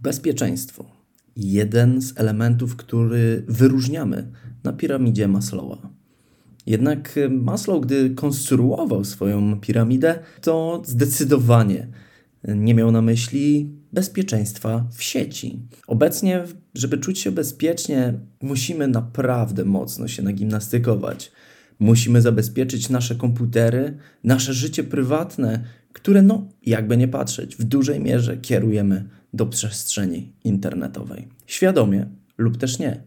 [0.00, 0.84] Bezpieczeństwo.
[1.36, 4.32] Jeden z elementów, który wyróżniamy
[4.64, 5.90] na piramidzie Maslowa.
[6.66, 11.88] Jednak Maslow, gdy konstruował swoją piramidę, to zdecydowanie
[12.48, 15.62] nie miał na myśli bezpieczeństwa w sieci.
[15.86, 16.44] Obecnie,
[16.74, 21.32] żeby czuć się bezpiecznie, musimy naprawdę mocno się nagimnastykować.
[21.78, 28.36] Musimy zabezpieczyć nasze komputery, nasze życie prywatne, które, no, jakby nie patrzeć, w dużej mierze
[28.36, 31.28] kierujemy do przestrzeni internetowej.
[31.46, 32.06] Świadomie
[32.38, 33.02] lub też nie,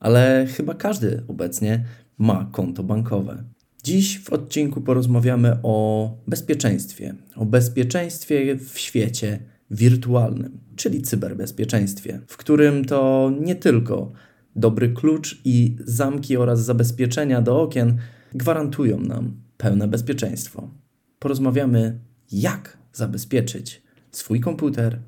[0.00, 1.84] ale chyba każdy obecnie
[2.18, 3.44] ma konto bankowe.
[3.82, 9.38] Dziś w odcinku porozmawiamy o bezpieczeństwie, o bezpieczeństwie w świecie
[9.70, 14.12] wirtualnym, czyli cyberbezpieczeństwie, w którym to nie tylko
[14.56, 17.98] dobry klucz i zamki oraz zabezpieczenia do okien
[18.34, 20.70] gwarantują nam pełne bezpieczeństwo.
[21.18, 22.00] Porozmawiamy,
[22.32, 24.98] jak zabezpieczyć swój komputer,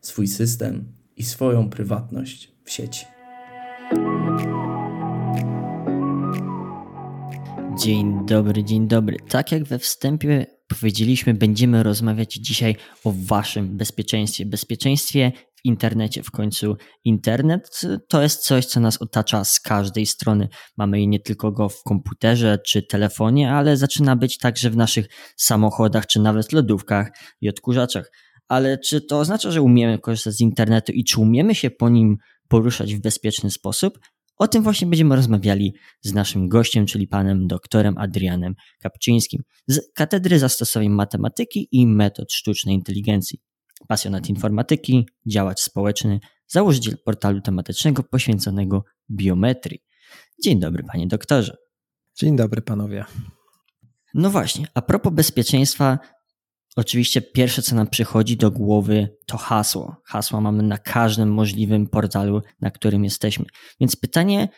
[0.00, 3.06] swój system i swoją prywatność w sieci.
[7.78, 9.16] Dzień dobry, dzień dobry.
[9.28, 14.46] Tak jak we wstępie powiedzieliśmy, będziemy rozmawiać dzisiaj o Waszym bezpieczeństwie.
[14.46, 16.22] Bezpieczeństwie w internecie.
[16.22, 20.48] W końcu internet to jest coś, co nas otacza z każdej strony.
[20.76, 25.06] Mamy je nie tylko go w komputerze czy telefonie, ale zaczyna być także w naszych
[25.36, 28.10] samochodach czy nawet lodówkach i odkurzaczach.
[28.48, 32.16] Ale czy to oznacza, że umiemy korzystać z internetu i czy umiemy się po nim
[32.48, 33.98] poruszać w bezpieczny sposób?
[34.38, 40.38] O tym właśnie będziemy rozmawiali z naszym gościem, czyli panem doktorem Adrianem Kapczyńskim z Katedry
[40.38, 43.40] Zastosowań Matematyki i Metod Sztucznej Inteligencji.
[43.88, 49.80] Pasjonat informatyki, działacz społeczny, założyciel portalu tematycznego poświęconego biometrii.
[50.44, 51.56] Dzień dobry, panie doktorze.
[52.14, 53.04] Dzień dobry, panowie.
[54.14, 55.98] No właśnie, a propos bezpieczeństwa,
[56.76, 59.96] Oczywiście pierwsze, co nam przychodzi do głowy, to hasło.
[60.04, 63.44] Hasła mamy na każdym możliwym portalu, na którym jesteśmy.
[63.80, 64.48] Więc pytanie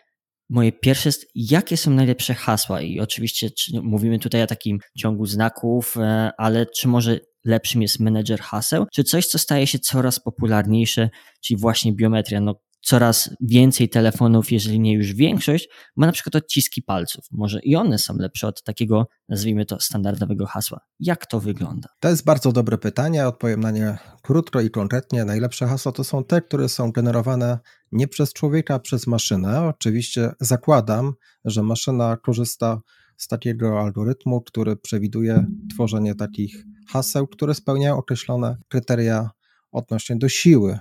[0.50, 2.80] moje pierwsze jest, jakie są najlepsze hasła?
[2.80, 3.50] I oczywiście
[3.82, 9.04] mówimy tutaj o takim ciągu znaków, e, ale czy może lepszym jest menedżer haseł, czy
[9.04, 11.10] coś, co staje się coraz popularniejsze,
[11.44, 12.40] czyli właśnie biometria?
[12.40, 17.24] No, coraz więcej telefonów, jeżeli nie już większość, ma na przykład odciski palców.
[17.30, 20.80] Może i one są lepsze od takiego, nazwijmy to, standardowego hasła.
[21.00, 21.88] Jak to wygląda?
[22.00, 23.28] To jest bardzo dobre pytanie.
[23.28, 25.24] Odpowiem na nie krótko i konkretnie.
[25.24, 27.58] Najlepsze hasła to są te, które są generowane
[27.92, 29.62] nie przez człowieka, a przez maszynę.
[29.62, 31.12] Oczywiście zakładam,
[31.44, 32.80] że maszyna korzysta
[33.16, 39.30] z takiego algorytmu, który przewiduje tworzenie takich haseł, które spełniają określone kryteria
[39.72, 40.78] odnośnie do siły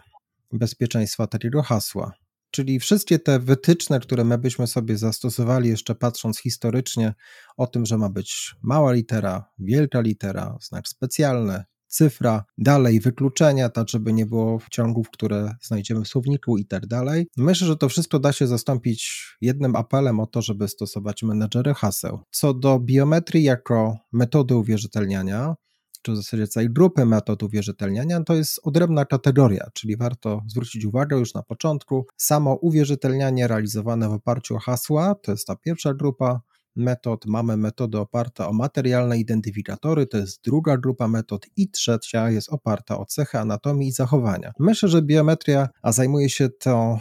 [0.51, 2.11] bezpieczeństwa takiego hasła.
[2.51, 7.13] Czyli wszystkie te wytyczne, które my byśmy sobie zastosowali, jeszcze patrząc historycznie,
[7.57, 13.89] o tym, że ma być mała litera, wielka litera, znak specjalny, cyfra, dalej wykluczenia, tak
[13.89, 17.27] żeby nie było ciągów, które znajdziemy w słowniku i tak dalej.
[17.37, 22.19] Myślę, że to wszystko da się zastąpić jednym apelem o to, żeby stosować menedżery haseł.
[22.31, 25.55] Co do biometrii jako metody uwierzytelniania,
[26.01, 31.17] czy w zasadzie całej grupy metod uwierzytelniania, to jest odrębna kategoria, czyli warto zwrócić uwagę
[31.17, 36.41] już na początku, samo uwierzytelnianie realizowane w oparciu o hasła, to jest ta pierwsza grupa
[36.77, 42.49] metod, mamy metody oparte o materialne identyfikatory, to jest druga grupa metod i trzecia jest
[42.49, 44.51] oparta o cechy anatomii i zachowania.
[44.59, 46.99] Myślę, że biometria, a zajmuje się tą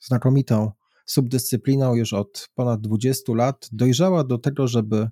[0.00, 0.70] znakomitą
[1.06, 5.08] subdyscypliną już od ponad 20 lat, dojrzała do tego, żeby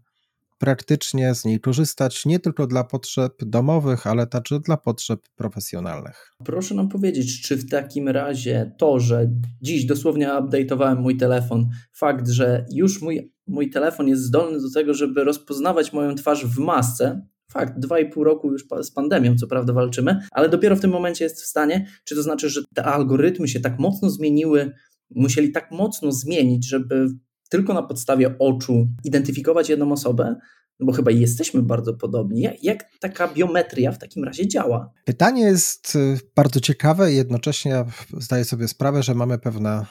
[0.62, 6.33] praktycznie z niej korzystać nie tylko dla potrzeb domowych, ale także dla potrzeb profesjonalnych.
[6.45, 9.31] Proszę nam powiedzieć, czy w takim razie to, że
[9.62, 14.95] dziś dosłownie update'owałem mój telefon, fakt, że już mój, mój telefon jest zdolny do tego,
[14.95, 19.47] żeby rozpoznawać moją twarz w masce, Fakt, dwa i pół roku już z pandemią, co
[19.47, 21.87] prawda, walczymy, ale dopiero w tym momencie jest w stanie.
[22.05, 24.73] Czy to znaczy, że te algorytmy się tak mocno zmieniły,
[25.11, 27.06] musieli tak mocno zmienić, żeby
[27.53, 30.37] tylko na podstawie oczu identyfikować jedną osobę,
[30.81, 32.41] bo chyba jesteśmy bardzo podobni.
[32.41, 34.93] Jak, jak, taka biometria w takim razie działa?
[35.05, 37.85] Pytanie jest y, bardzo ciekawe i jednocześnie
[38.19, 39.87] zdaję sobie sprawę, że mamy pewne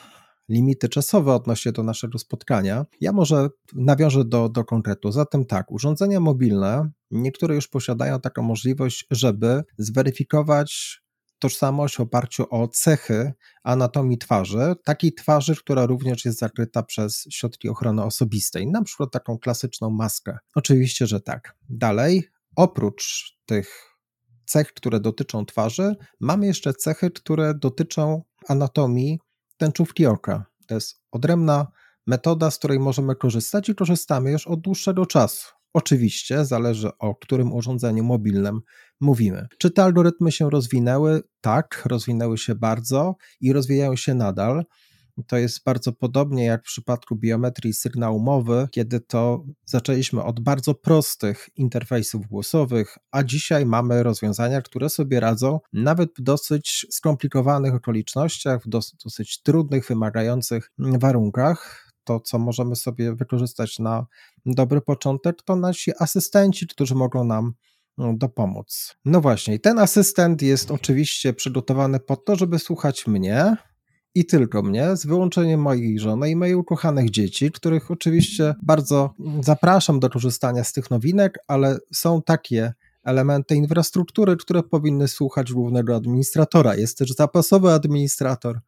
[0.50, 2.85] limity czasowe odnośnie do naszego spotkania.
[3.01, 5.12] Ja może nawiążę do, do konkretu.
[5.12, 11.01] Zatem tak, urządzenia mobilne, niektóre już posiadają taką możliwość, żeby zweryfikować
[11.41, 13.33] tożsamość w oparciu o cechy
[13.63, 19.38] anatomii twarzy, takiej twarzy, która również jest zakryta przez środki ochrony osobistej, na przykład taką
[19.38, 20.38] klasyczną maskę.
[20.55, 21.55] Oczywiście, że tak.
[21.69, 23.97] Dalej, oprócz tych
[24.45, 29.19] cech, które dotyczą twarzy, mamy jeszcze cechy, które dotyczą anatomii
[29.57, 30.45] tęczówki oka.
[30.67, 31.67] To jest odrębna
[32.07, 35.60] metoda, z której możemy korzystać i korzystamy już od dłuższego czasu.
[35.73, 38.62] Oczywiście zależy o którym urządzeniu mobilnym
[39.00, 39.47] mówimy.
[39.57, 41.21] Czy te algorytmy się rozwinęły?
[41.41, 44.63] Tak, rozwinęły się bardzo i rozwijają się nadal.
[45.27, 50.75] To jest bardzo podobnie jak w przypadku biometrii sygnału mowy, kiedy to zaczęliśmy od bardzo
[50.75, 58.63] prostych interfejsów głosowych, a dzisiaj mamy rozwiązania, które sobie radzą nawet w dosyć skomplikowanych okolicznościach,
[58.63, 58.69] w
[59.03, 64.06] dosyć trudnych, wymagających warunkach to, co możemy sobie wykorzystać na
[64.45, 67.53] dobry początek, to nasi asystenci, którzy mogą nam
[67.98, 68.95] no, dopomóc.
[69.06, 73.57] No właśnie, ten asystent jest oczywiście przygotowany po to, żeby słuchać mnie
[74.15, 80.00] i tylko mnie, z wyłączeniem mojej żony i moich ukochanych dzieci, których oczywiście bardzo zapraszam
[80.00, 82.74] do korzystania z tych nowinek, ale są takie
[83.04, 86.75] elementy infrastruktury, które powinny słuchać głównego administratora.
[86.75, 88.59] Jest też zapasowy administrator,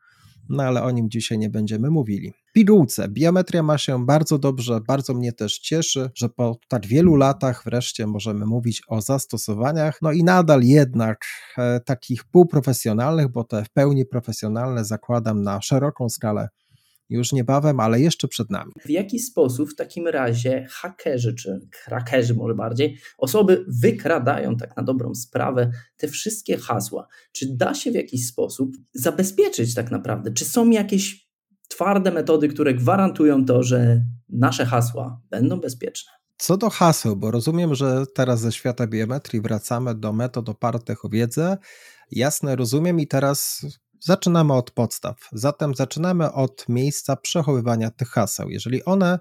[0.49, 2.33] no ale o nim dzisiaj nie będziemy mówili.
[2.53, 3.09] Pigułce.
[3.09, 8.07] Biometria ma się bardzo dobrze, bardzo mnie też cieszy, że po tak wielu latach wreszcie
[8.07, 11.25] możemy mówić o zastosowaniach, no i nadal jednak
[11.57, 16.49] e, takich półprofesjonalnych, bo te w pełni profesjonalne zakładam na szeroką skalę
[17.13, 18.71] już niebawem, ale jeszcze przed nami.
[18.86, 24.83] W jaki sposób w takim razie hakerzy, czy krakerzy może bardziej, osoby wykradają tak na
[24.83, 27.07] dobrą sprawę te wszystkie hasła?
[27.31, 30.31] Czy da się w jakiś sposób zabezpieczyć tak naprawdę?
[30.31, 31.27] Czy są jakieś
[31.68, 36.12] twarde metody, które gwarantują to, że nasze hasła będą bezpieczne?
[36.38, 41.10] Co do haseł, bo rozumiem, że teraz ze świata biometrii wracamy do metod opartych o
[41.10, 41.57] wiedzę.
[42.12, 43.65] Jasne, rozumiem i teraz
[44.05, 45.29] Zaczynamy od podstaw.
[45.31, 48.50] Zatem zaczynamy od miejsca przechowywania tych haseł.
[48.50, 49.19] Jeżeli one,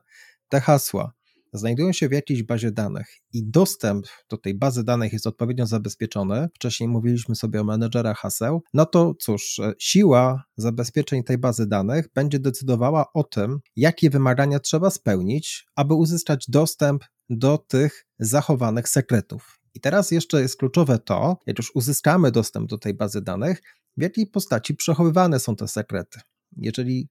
[0.49, 1.13] te hasła,
[1.53, 6.49] znajdują się w jakiejś bazie danych i dostęp do tej bazy danych jest odpowiednio zabezpieczony,
[6.55, 12.39] wcześniej mówiliśmy sobie o menedżerach haseł, no to cóż, siła zabezpieczeń tej bazy danych będzie
[12.39, 19.59] decydowała o tym, jakie wymagania trzeba spełnić, aby uzyskać dostęp do tych zachowanych sekretów.
[19.75, 23.63] I teraz jeszcze jest kluczowe to, jak już uzyskamy dostęp do tej bazy danych,
[23.97, 26.21] w jakiej postaci przechowywane są te sekrety.
[26.57, 27.09] Jeżeli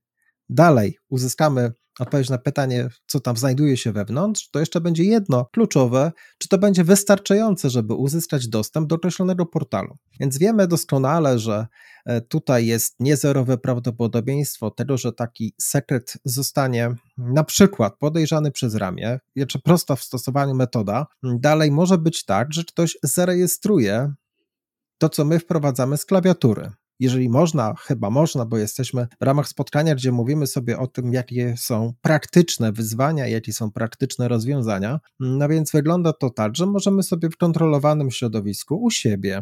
[0.49, 6.11] dalej uzyskamy odpowiedź na pytanie, co tam znajduje się wewnątrz, to jeszcze będzie jedno kluczowe,
[6.37, 9.97] czy to będzie wystarczające, żeby uzyskać dostęp do określonego portalu.
[10.19, 11.67] Więc wiemy doskonale, że
[12.05, 19.19] e, tutaj jest niezerowe prawdopodobieństwo tego, że taki sekret zostanie na przykład podejrzany przez ramię,
[19.35, 21.05] jeszcze prosta w stosowaniu metoda.
[21.23, 24.13] Dalej może być tak, że ktoś zarejestruje
[25.01, 26.71] to, co my wprowadzamy z klawiatury.
[26.99, 31.57] Jeżeli można, chyba można, bo jesteśmy w ramach spotkania, gdzie mówimy sobie o tym, jakie
[31.57, 34.99] są praktyczne wyzwania, jakie są praktyczne rozwiązania.
[35.19, 39.41] No więc wygląda to tak, że możemy sobie w kontrolowanym środowisku u siebie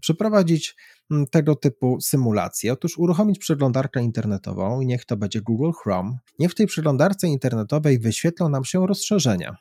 [0.00, 0.76] przeprowadzić
[1.10, 2.72] mm, tego typu symulacje.
[2.72, 6.18] Otóż uruchomić przeglądarkę internetową i niech to będzie Google Chrome.
[6.38, 9.56] Niech w tej przeglądarce internetowej wyświetlą nam się rozszerzenia.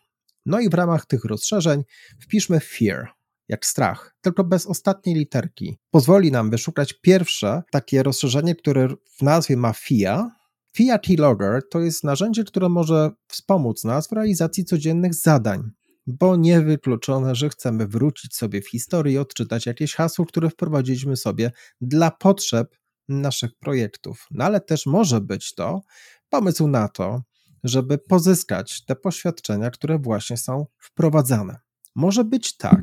[0.46, 1.84] No i w ramach tych rozszerzeń
[2.20, 3.19] wpiszmy fear,
[3.50, 5.78] jak strach, tylko bez ostatniej literki.
[5.92, 8.88] Pozwoli nam wyszukać pierwsze takie rozszerzenie, które
[9.18, 10.32] w nazwie ma FIA.
[10.74, 15.64] FIA Keylogger to jest narzędzie, które może wspomóc nas w realizacji codziennych zadań,
[16.08, 21.52] bo niewykluczone, że chcemy wrócić sobie w historię i odczytać jakieś hasło, które wprowadziliśmy sobie
[21.82, 22.76] dla potrzeb
[23.08, 24.28] naszych projektów.
[24.32, 25.82] No ale też może być to
[26.30, 27.22] pomysł na to,
[27.64, 31.60] żeby pozyskać te poświadczenia, które właśnie są wprowadzane.
[32.00, 32.82] Może być tak,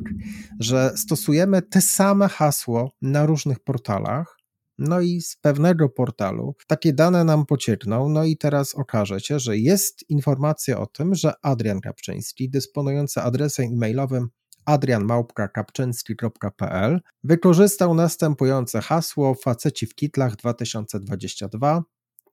[0.59, 4.37] że stosujemy te same hasło na różnych portalach,
[4.77, 9.57] no i z pewnego portalu takie dane nam pociekną, no i teraz okaże się, że
[9.57, 14.29] jest informacja o tym, że Adrian Kapczyński, dysponujący adresem e-mailowym
[14.65, 21.83] adrianmałpka.kapczyński.pl wykorzystał następujące hasło faceci w kitlach 2022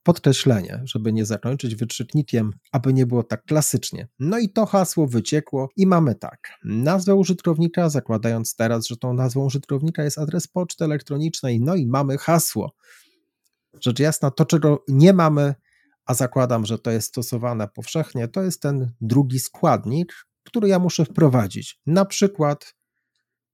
[0.04, 4.08] podkreślenie, żeby nie zakończyć wykrzyknikiem, aby nie było tak klasycznie.
[4.18, 6.48] No i to hasło wyciekło i mamy tak.
[6.64, 12.18] Nazwę użytkownika, zakładając teraz, że tą nazwą użytkownika jest adres poczty elektronicznej, no i mamy
[12.18, 12.74] hasło.
[13.80, 15.54] Rzecz jasna, to czego nie mamy,
[16.06, 21.04] a zakładam, że to jest stosowane powszechnie, to jest ten drugi składnik, który ja muszę
[21.04, 21.80] wprowadzić.
[21.86, 22.74] Na przykład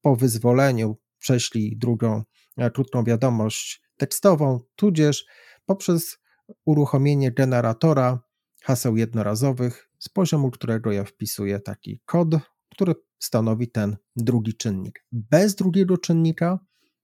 [0.02, 2.22] po wyzwoleniu prześlij drugą
[2.56, 5.24] e, krótką wiadomość tekstową, tudzież
[5.66, 6.18] poprzez
[6.64, 8.20] uruchomienie generatora
[8.62, 12.28] haseł jednorazowych, z poziomu którego ja wpisuję taki kod,
[12.70, 15.04] który stanowi ten drugi czynnik.
[15.12, 16.58] Bez drugiego czynnika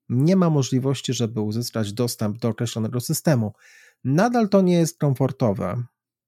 [0.09, 3.53] nie ma możliwości, żeby uzyskać dostęp do określonego systemu.
[4.05, 5.83] Nadal to nie jest komfortowe,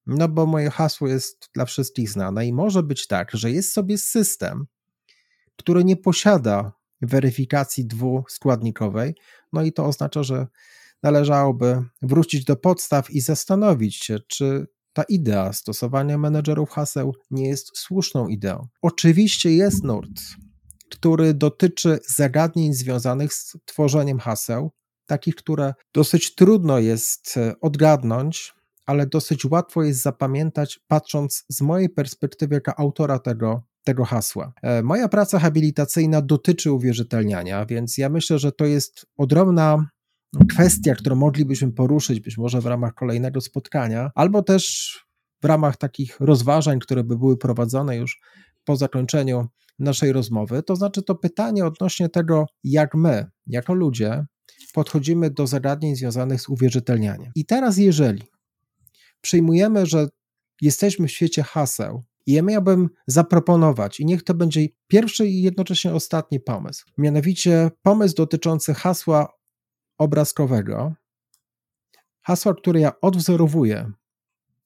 [0.07, 3.99] no bo moje hasło jest dla wszystkich znane i może być tak, że jest sobie
[3.99, 4.67] system,
[5.57, 6.73] który nie posiada
[7.03, 9.15] weryfikacji dwuskładnikowej,
[9.53, 10.47] no i to oznacza, że
[11.03, 17.79] należałoby wrócić do podstaw i zastanowić się, czy ta idea stosowania menedżerów haseł nie jest
[17.79, 18.67] słuszną ideą.
[18.83, 20.21] Oczywiście jest nurt,
[20.91, 24.71] który dotyczy zagadnień związanych z tworzeniem haseł,
[25.07, 28.55] takich, które dosyć trudno jest e, odgadnąć,
[28.87, 34.53] ale dosyć łatwo jest zapamiętać, patrząc z mojej perspektywy jako autora tego, tego hasła.
[34.63, 39.87] E, moja praca habilitacyjna dotyczy uwierzytelniania, więc ja myślę, że to jest odrobna
[40.49, 44.95] kwestia, którą moglibyśmy poruszyć być może w ramach kolejnego spotkania, albo też
[45.43, 48.21] w ramach takich rozważań, które by były prowadzone już
[48.65, 49.47] po zakończeniu
[49.79, 54.27] naszej rozmowy, to znaczy to pytanie odnośnie tego, jak my, jako ludzie,
[54.75, 57.33] podchodzimy do zagadnień związanych z uwierzytelnianiem.
[57.35, 58.23] I teraz, jeżeli
[59.21, 60.09] przyjmujemy, że
[60.61, 65.95] jesteśmy w świecie haseł, i ja miałbym zaproponować, i niech to będzie pierwszy i jednocześnie
[65.95, 69.38] ostatni pomysł, mianowicie pomysł dotyczący hasła
[69.99, 70.95] obrazkowego,
[72.23, 73.93] hasła, które ja odwzorowuję,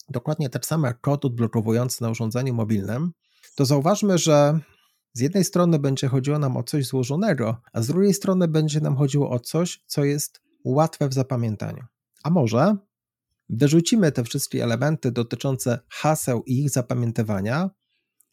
[0.09, 3.13] dokładnie tak samo jak kod odblokowujący na urządzeniu mobilnym,
[3.55, 4.61] to zauważmy, że
[5.13, 8.97] z jednej strony będzie chodziło nam o coś złożonego, a z drugiej strony będzie nam
[8.97, 11.85] chodziło o coś, co jest łatwe w zapamiętaniu.
[12.23, 12.77] A może
[13.49, 17.71] wyrzucimy te wszystkie elementy dotyczące haseł i ich zapamiętywania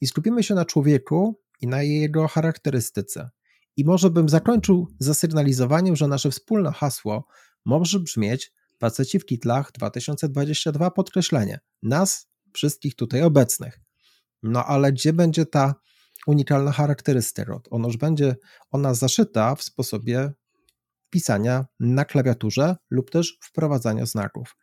[0.01, 3.29] i skupimy się na człowieku i na jego charakterystyce.
[3.77, 7.27] I może bym zakończył zasygnalizowaniem, że nasze wspólne hasło
[7.65, 11.59] może brzmieć Faceci w kitlach 2022 podkreślenie.
[11.83, 13.79] Nas, wszystkich tutaj obecnych.
[14.43, 15.75] No ale gdzie będzie ta
[16.27, 17.59] unikalna charakterystyka?
[17.71, 18.35] Ona już będzie
[18.71, 20.31] ona zaszyta w sposobie
[21.09, 24.55] pisania na klawiaturze lub też wprowadzania znaków.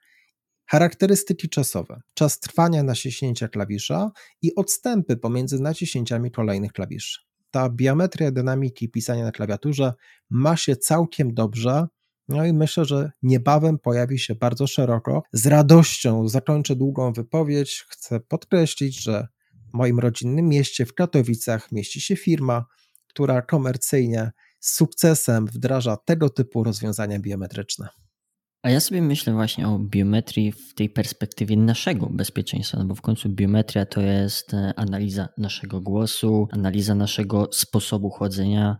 [0.66, 4.10] Charakterystyki czasowe, czas trwania naciśnięcia klawisza
[4.42, 7.25] i odstępy pomiędzy naciśnięciami kolejnych klawiszy.
[7.56, 9.92] Ta biometria dynamiki pisania na klawiaturze
[10.30, 11.86] ma się całkiem dobrze
[12.28, 15.22] no i myślę, że niebawem pojawi się bardzo szeroko.
[15.32, 17.84] Z radością zakończę długą wypowiedź.
[17.88, 19.28] Chcę podkreślić, że
[19.70, 22.64] w moim rodzinnym mieście w Katowicach mieści się firma,
[23.08, 27.88] która komercyjnie z sukcesem wdraża tego typu rozwiązania biometryczne.
[28.62, 33.00] A ja sobie myślę właśnie o biometrii w tej perspektywie naszego bezpieczeństwa, no bo w
[33.00, 38.76] końcu biometria to jest e, analiza naszego głosu, analiza naszego sposobu chodzenia,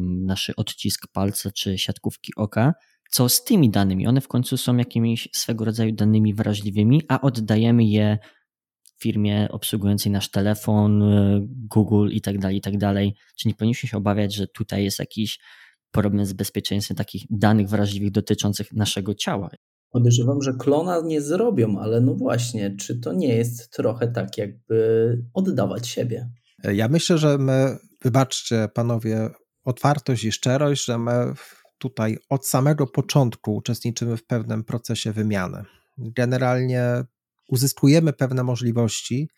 [0.00, 2.74] nasz odcisk palca czy siatkówki oka.
[3.10, 4.06] Co z tymi danymi?
[4.06, 8.18] One w końcu są jakimiś swego rodzaju danymi wrażliwymi, a oddajemy je
[9.00, 13.14] firmie obsługującej nasz telefon, e, Google i tak dalej, i tak dalej.
[13.38, 15.38] Czy nie powinniśmy się obawiać, że tutaj jest jakiś
[16.02, 19.50] problem z bezpieczeństwem takich danych wrażliwych dotyczących naszego ciała.
[19.90, 25.22] Podejrzewam, że klona nie zrobią, ale no właśnie, czy to nie jest trochę tak, jakby
[25.34, 26.30] oddawać siebie?
[26.64, 29.30] Ja myślę, że my, wybaczcie panowie,
[29.64, 31.32] otwartość i szczerość, że my
[31.78, 35.64] tutaj od samego początku uczestniczymy w pewnym procesie wymiany.
[35.98, 37.04] Generalnie
[37.48, 39.28] uzyskujemy pewne możliwości,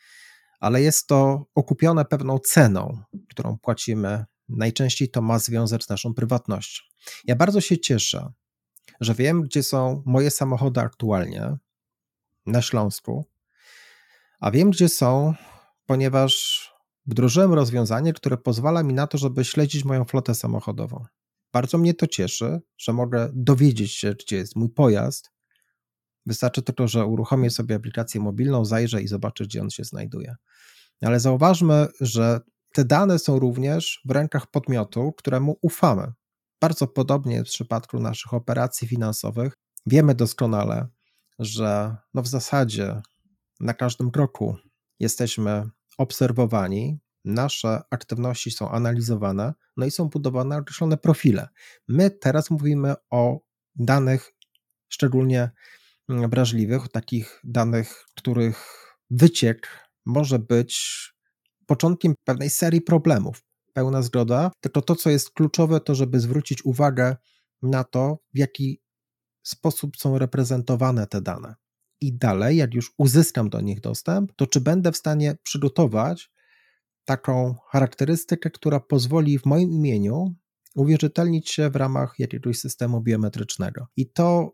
[0.60, 2.98] ale jest to okupione pewną ceną,
[3.28, 6.82] którą płacimy najczęściej to ma związek z naszą prywatnością.
[7.24, 8.32] Ja bardzo się cieszę,
[9.00, 11.56] że wiem, gdzie są moje samochody aktualnie
[12.46, 13.24] na Śląsku,
[14.40, 15.34] a wiem, gdzie są,
[15.86, 16.64] ponieważ
[17.06, 21.04] wdrożyłem rozwiązanie, które pozwala mi na to, żeby śledzić moją flotę samochodową.
[21.52, 25.30] Bardzo mnie to cieszy, że mogę dowiedzieć się, gdzie jest mój pojazd.
[26.26, 30.36] Wystarczy tylko, że uruchomię sobie aplikację mobilną, zajrzę i zobaczę, gdzie on się znajduje.
[31.02, 32.40] Ale zauważmy, że
[32.72, 36.12] te dane są również w rękach podmiotu, któremu ufamy.
[36.60, 39.52] Bardzo podobnie w przypadku naszych operacji finansowych.
[39.86, 40.88] Wiemy doskonale,
[41.38, 43.02] że no w zasadzie
[43.60, 44.56] na każdym kroku
[45.00, 51.48] jesteśmy obserwowani, nasze aktywności są analizowane, no i są budowane określone profile.
[51.88, 53.40] My teraz mówimy o
[53.76, 54.32] danych
[54.88, 55.50] szczególnie
[56.08, 59.68] wrażliwych, takich danych, których wyciek
[60.06, 61.02] może być
[61.68, 63.42] początkiem pewnej serii problemów.
[63.72, 67.16] Pełna zgoda, tylko to, co jest kluczowe, to żeby zwrócić uwagę
[67.62, 68.80] na to, w jaki
[69.42, 71.54] sposób są reprezentowane te dane.
[72.00, 76.30] I dalej, jak już uzyskam do nich dostęp, to czy będę w stanie przygotować
[77.04, 80.34] taką charakterystykę, która pozwoli w moim imieniu
[80.74, 83.86] uwierzytelnić się w ramach jakiegoś systemu biometrycznego.
[83.96, 84.52] I to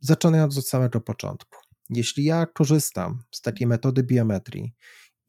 [0.00, 1.56] zaczynając od samego początku.
[1.90, 4.74] Jeśli ja korzystam z takiej metody biometrii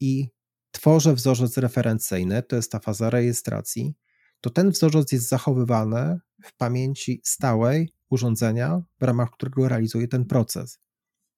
[0.00, 0.28] i
[0.70, 3.94] tworzę wzorzec referencyjny, to jest ta faza rejestracji,
[4.40, 10.78] to ten wzorzec jest zachowywany w pamięci stałej urządzenia, w ramach którego realizuję ten proces.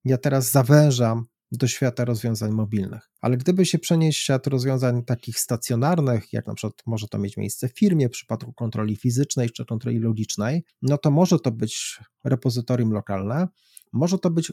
[0.05, 3.11] Ja teraz zawężam do świata rozwiązań mobilnych.
[3.21, 7.69] Ale gdyby się przenieść świat rozwiązań takich stacjonarnych, jak na przykład może to mieć miejsce
[7.69, 12.93] w firmie w przypadku kontroli fizycznej czy kontroli logicznej, no to może to być repozytorium
[12.93, 13.49] lokalne,
[13.93, 14.53] może to być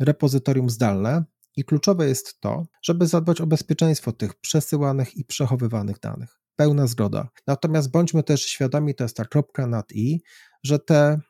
[0.00, 1.24] repozytorium zdalne
[1.56, 6.40] i kluczowe jest to, żeby zadbać o bezpieczeństwo tych przesyłanych i przechowywanych danych.
[6.56, 7.28] Pełna zgoda.
[7.46, 10.22] Natomiast bądźmy też świadomi, to jest ta kropka nad i,
[10.64, 11.20] że te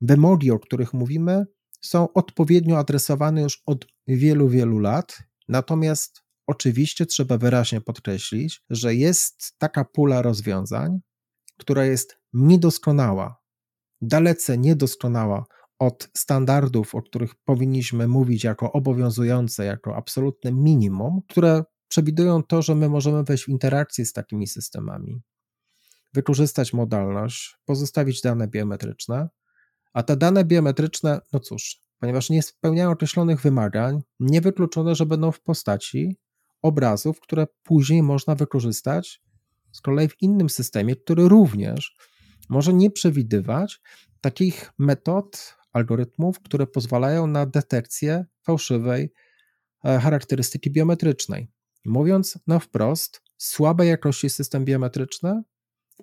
[0.00, 1.46] wymogi, o których mówimy,
[1.80, 5.18] są odpowiednio adresowane już od wielu, wielu lat.
[5.48, 11.00] Natomiast oczywiście trzeba wyraźnie podkreślić, że jest taka pula rozwiązań,
[11.58, 13.42] która jest niedoskonała,
[14.00, 15.44] dalece niedoskonała
[15.82, 22.74] od standardów, o których powinniśmy mówić jako obowiązujące, jako absolutne minimum, które przewidują to, że
[22.74, 25.22] my możemy wejść w interakcję z takimi systemami,
[26.12, 29.28] wykorzystać modalność, pozostawić dane biometryczne,
[29.92, 35.40] a te dane biometryczne, no cóż, ponieważ nie spełniają określonych wymagań, niewykluczone, że będą w
[35.40, 36.16] postaci
[36.62, 39.22] obrazów, które później można wykorzystać
[39.72, 41.96] z kolei w innym systemie, który również
[42.48, 43.80] może nie przewidywać
[44.20, 49.12] takich metod, algorytmów, które pozwalają na detekcję fałszywej
[49.84, 51.50] e, charakterystyki biometrycznej.
[51.84, 55.42] Mówiąc na wprost, słabej jakości system biometryczny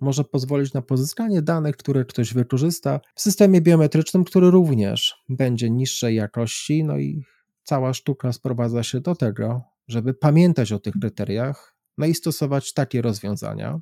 [0.02, 6.16] może pozwolić na pozyskanie danych, które ktoś wykorzysta w systemie biometrycznym, który również będzie niższej
[6.16, 7.24] jakości, no i
[7.64, 13.02] cała sztuka sprowadza się do tego, żeby pamiętać o tych kryteriach, no i stosować takie
[13.02, 13.80] rozwiązania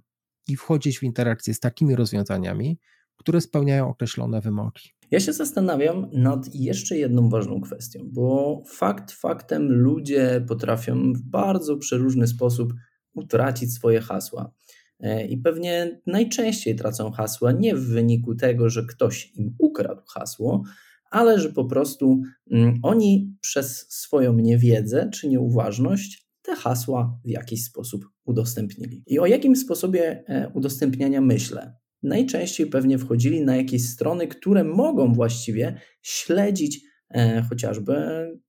[0.48, 2.79] i wchodzić w interakcję z takimi rozwiązaniami,
[3.17, 4.97] które spełniają określone wymogi.
[5.12, 11.78] Ja się zastanawiam nad jeszcze jedną ważną kwestią, bo fakt faktem ludzie potrafią w bardzo
[11.78, 12.74] przeróżny sposób
[13.14, 14.52] utracić swoje hasła.
[15.00, 20.64] E, I pewnie najczęściej tracą hasła nie w wyniku tego, że ktoś im ukradł hasło,
[21.12, 22.22] ale że po prostu
[22.52, 29.04] mm, oni przez swoją niewiedzę czy nieuważność te hasła w jakiś sposób udostępnili.
[29.08, 31.76] I o jakim sposobie e, udostępniania myślę?
[32.04, 37.96] Najczęściej pewnie wchodzili na jakieś strony, które mogą właściwie śledzić e, chociażby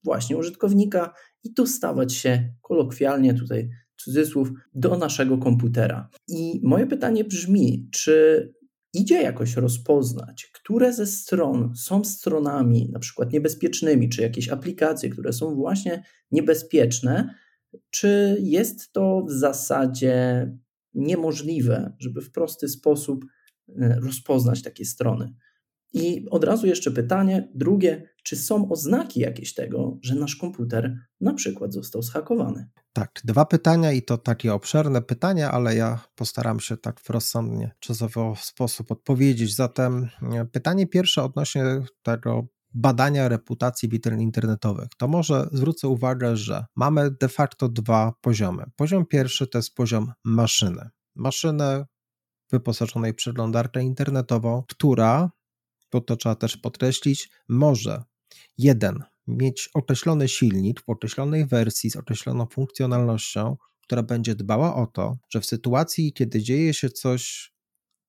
[0.05, 1.15] właśnie użytkownika
[1.45, 6.09] i dostawać się kolokwialnie tutaj cudzysłów do naszego komputera.
[6.29, 8.49] I moje pytanie brzmi, czy
[8.95, 15.33] idzie jakoś rozpoznać, które ze stron są stronami na przykład niebezpiecznymi, czy jakieś aplikacje, które
[15.33, 17.35] są właśnie niebezpieczne,
[17.91, 20.47] czy jest to w zasadzie
[20.95, 23.25] niemożliwe, żeby w prosty sposób
[23.77, 25.35] rozpoznać takie strony?
[25.93, 31.35] I od razu jeszcze pytanie drugie, czy są oznaki jakieś tego, że nasz komputer na
[31.35, 32.69] przykład został zhakowany?
[32.93, 37.71] Tak, dwa pytania i to takie obszerne pytania, ale ja postaram się tak w rozsądnie
[37.81, 39.55] czasowy sposób odpowiedzieć.
[39.55, 41.65] Zatem e, pytanie pierwsze odnośnie
[42.03, 44.89] tego badania reputacji witryn internetowych.
[44.99, 48.65] To może zwrócę uwagę, że mamy de facto dwa poziomy.
[48.77, 50.89] Poziom pierwszy to jest poziom maszyny.
[51.15, 51.87] Maszynę
[52.51, 55.31] wyposażonej przeglądarkę internetową, która,
[55.93, 58.03] bo to trzeba też podkreślić, może
[58.59, 65.19] jeden mieć określony silnik w określonej wersji z określoną funkcjonalnością, która będzie dbała o to,
[65.31, 67.53] że w sytuacji, kiedy dzieje się coś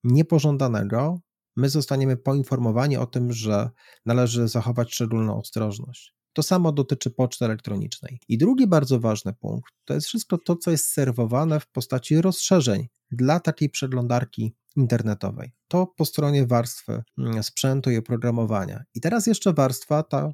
[0.03, 1.19] niepożądanego,
[1.55, 3.69] my zostaniemy poinformowani o tym, że
[4.05, 6.18] należy zachować szczególną ostrożność.
[6.33, 8.19] To samo dotyczy poczty elektronicznej.
[8.27, 12.87] I drugi bardzo ważny punkt to jest wszystko to, co jest serwowane w postaci rozszerzeń
[13.11, 15.51] dla takiej przeglądarki internetowej.
[15.67, 18.83] To po stronie warstwy mm, sprzętu i oprogramowania.
[18.95, 20.31] I teraz jeszcze warstwa, ta,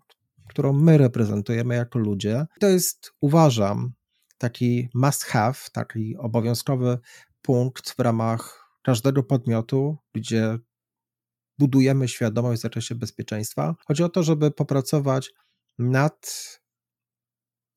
[0.49, 2.45] którą my reprezentujemy jako ludzie.
[2.59, 3.93] To jest, uważam,
[4.37, 6.97] taki must have, taki obowiązkowy
[7.41, 10.57] punkt w ramach każdego podmiotu, gdzie
[11.59, 13.75] budujemy świadomość w zakresie bezpieczeństwa.
[13.87, 15.31] Chodzi o to, żeby popracować
[15.79, 16.31] nad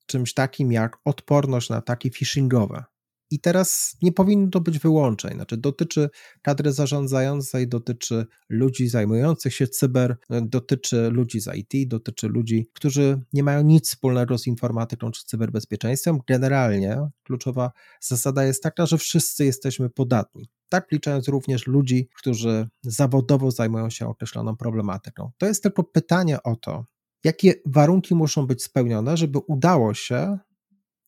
[0.05, 2.83] czymś takim jak odporność na ataki phishingowe.
[3.31, 5.33] I teraz nie powinno to być wyłączeń.
[5.33, 6.09] Znaczy, dotyczy
[6.41, 13.43] kadry zarządzającej, dotyczy ludzi zajmujących się cyber, dotyczy ludzi z IT, dotyczy ludzi, którzy nie
[13.43, 16.19] mają nic wspólnego z informatyką czy cyberbezpieczeństwem.
[16.27, 20.49] Generalnie kluczowa zasada jest taka, że wszyscy jesteśmy podatni.
[20.69, 25.31] Tak licząc również ludzi, którzy zawodowo zajmują się określoną problematyką.
[25.37, 26.85] To jest tylko pytanie o to,
[27.23, 30.37] jakie warunki muszą być spełnione, żeby udało się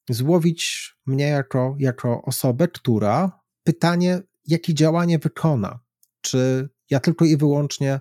[0.09, 5.79] złowić mnie jako, jako osobę, która pytanie, jakie działanie wykona.
[6.21, 7.99] Czy ja tylko i wyłącznie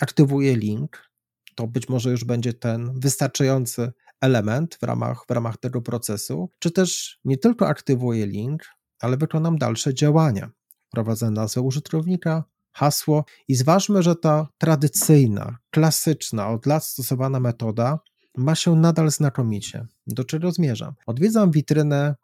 [0.00, 1.10] aktywuję link,
[1.54, 6.70] to być może już będzie ten wystarczający element w ramach, w ramach tego procesu, czy
[6.70, 8.62] też nie tylko aktywuję link,
[9.00, 10.50] ale wykonam dalsze działania.
[10.88, 17.98] Wprowadzę nazwę użytkownika, hasło i zważmy, że ta tradycyjna, klasyczna, od lat stosowana metoda
[18.36, 19.86] ma się nadal znakomicie.
[20.06, 20.94] Do czego zmierzam?
[21.06, 22.14] Odwiedzam witrynę,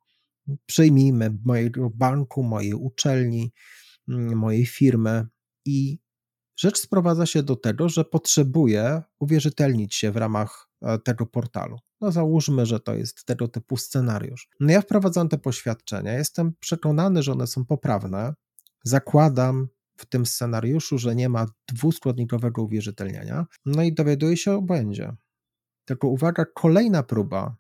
[0.67, 3.53] przyjmijmy mojego banku, mojej uczelni,
[4.09, 5.27] mm, mojej firmy
[5.65, 5.99] i
[6.57, 11.79] rzecz sprowadza się do tego, że potrzebuję uwierzytelnić się w ramach e, tego portalu.
[12.01, 14.49] No załóżmy, że to jest tego typu scenariusz.
[14.61, 18.35] No ja wprowadzam te poświadczenia, jestem przekonany, że one są poprawne.
[18.85, 25.13] Zakładam w tym scenariuszu, że nie ma dwuskładnikowego uwierzytelniania, no i dowiaduję się o błędzie.
[25.85, 27.57] Tylko uwaga, kolejna próba,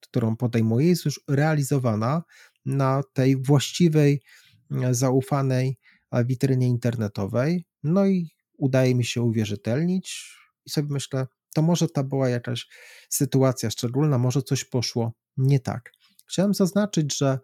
[0.00, 2.22] którą podejmuję, jest już realizowana
[2.64, 4.22] na tej właściwej,
[4.70, 5.78] e, zaufanej
[6.12, 7.64] e, witrynie internetowej.
[7.82, 12.66] No i udaje mi się uwierzytelnić i sobie myślę, to może ta była jakaś
[13.08, 15.92] sytuacja szczególna, może coś poszło nie tak.
[16.28, 17.38] Chciałem zaznaczyć, że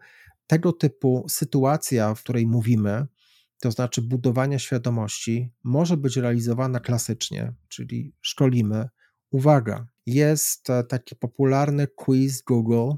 [0.47, 3.07] tego typu sytuacja, w której mówimy,
[3.63, 8.89] to znaczy budowania świadomości, może być realizowana klasycznie, czyli szkolimy.
[9.31, 12.91] Uwaga, jest e, taki popularny quiz Google,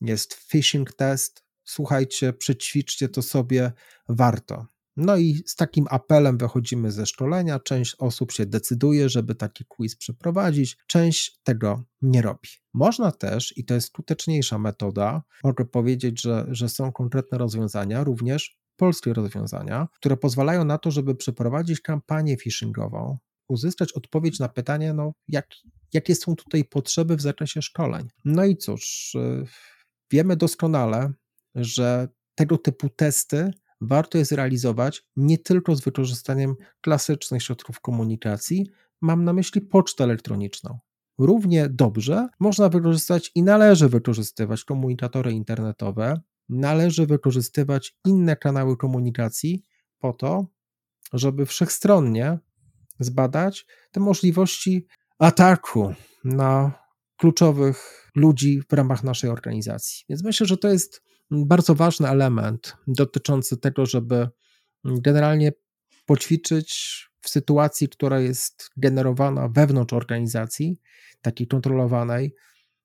[0.00, 1.44] jest phishing test.
[1.64, 3.72] Słuchajcie, przećwiczcie to sobie,
[4.08, 4.66] warto.
[4.96, 7.60] No i z takim apelem wychodzimy ze szkolenia.
[7.60, 12.48] Część osób się decyduje, żeby taki quiz przeprowadzić, część tego nie robi.
[12.74, 18.59] Można też, i to jest skuteczniejsza metoda, mogę powiedzieć, że, że są konkretne rozwiązania, również
[18.80, 25.12] polskie rozwiązania, które pozwalają na to, żeby przeprowadzić kampanię phishingową, uzyskać odpowiedź na pytanie, no,
[25.28, 25.46] jak,
[25.92, 28.08] jakie są tutaj potrzeby w zakresie szkoleń.
[28.24, 29.44] No i cóż, y,
[30.10, 31.12] wiemy doskonale,
[31.54, 38.66] że tego typu testy warto jest realizować nie tylko z wykorzystaniem klasycznych środków komunikacji,
[39.00, 40.78] mam na myśli pocztę elektroniczną.
[41.18, 49.64] Równie dobrze można wykorzystać i należy wykorzystywać komunikatory internetowe, należy wykorzystywać inne kanały komunikacji
[49.98, 50.46] po to,
[51.12, 52.38] żeby wszechstronnie
[53.00, 54.86] zbadać te możliwości
[55.18, 56.72] ataku na
[57.16, 60.04] kluczowych ludzi w ramach naszej organizacji.
[60.08, 64.28] Więc myślę, że to jest bardzo ważny element dotyczący tego, żeby
[64.84, 65.52] generalnie
[66.06, 70.80] poćwiczyć w sytuacji, która jest generowana wewnątrz organizacji,
[71.22, 72.34] takiej kontrolowanej,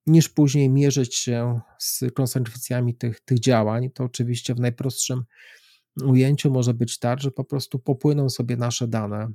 [0.07, 3.89] niż później mierzyć się z konsekwencjami tych, tych działań.
[3.89, 5.23] To oczywiście w najprostszym
[6.05, 9.31] ujęciu może być tak, że po prostu popłyną sobie nasze dane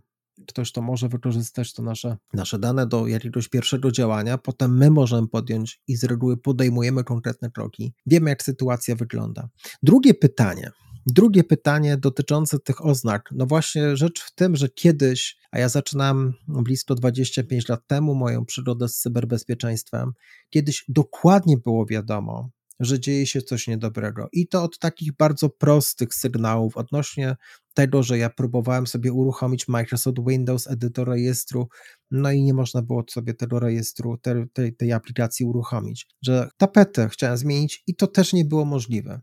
[0.46, 5.28] ktoś to może wykorzystać to nasze, nasze dane do jakiegoś pierwszego działania, potem my możemy
[5.28, 7.94] podjąć i z reguły podejmujemy konkretne kroki.
[8.06, 9.48] Wiemy, jak sytuacja wygląda.
[9.82, 10.70] Drugie pytanie.
[11.12, 13.28] Drugie pytanie dotyczące tych oznak.
[13.32, 18.44] No właśnie, rzecz w tym, że kiedyś, a ja zaczynam blisko 25 lat temu moją
[18.44, 20.12] przygodę z cyberbezpieczeństwem,
[20.50, 24.28] kiedyś dokładnie było wiadomo, że dzieje się coś niedobrego.
[24.32, 27.36] I to od takich bardzo prostych sygnałów odnośnie
[27.74, 31.68] tego, że ja próbowałem sobie uruchomić Microsoft Windows, edytor rejestru,
[32.10, 36.06] no i nie można było sobie tego rejestru, te, tej, tej aplikacji uruchomić.
[36.22, 39.20] Że tapetę chciałem zmienić i to też nie było możliwe.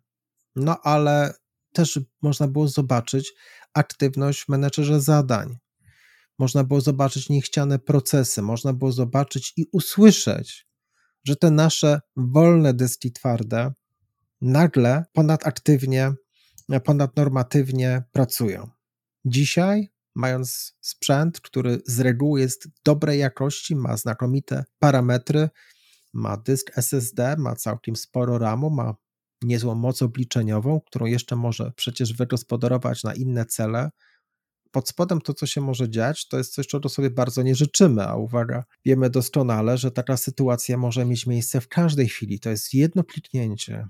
[0.55, 1.33] No ale
[1.73, 3.33] też można było zobaczyć
[3.73, 5.57] aktywność w menedżerze zadań.
[6.39, 10.67] Można było zobaczyć niechciane procesy, można było zobaczyć i usłyszeć
[11.27, 13.73] że te nasze wolne dyski twarde
[14.41, 16.13] nagle ponadaktywnie,
[16.83, 18.69] ponadnormatywnie pracują.
[19.25, 25.49] Dzisiaj, mając sprzęt, który z reguły jest dobrej jakości, ma znakomite parametry,
[26.13, 28.95] ma dysk SSD, ma całkiem sporo RAMu, ma
[29.41, 33.89] niezłą moc obliczeniową, którą jeszcze może przecież wygospodarować na inne cele,
[34.71, 38.07] pod spodem to, co się może dziać, to jest coś, czego sobie bardzo nie życzymy,
[38.07, 42.39] a uwaga, wiemy doskonale, że taka sytuacja może mieć miejsce w każdej chwili.
[42.39, 43.87] To jest jedno kliknięcie.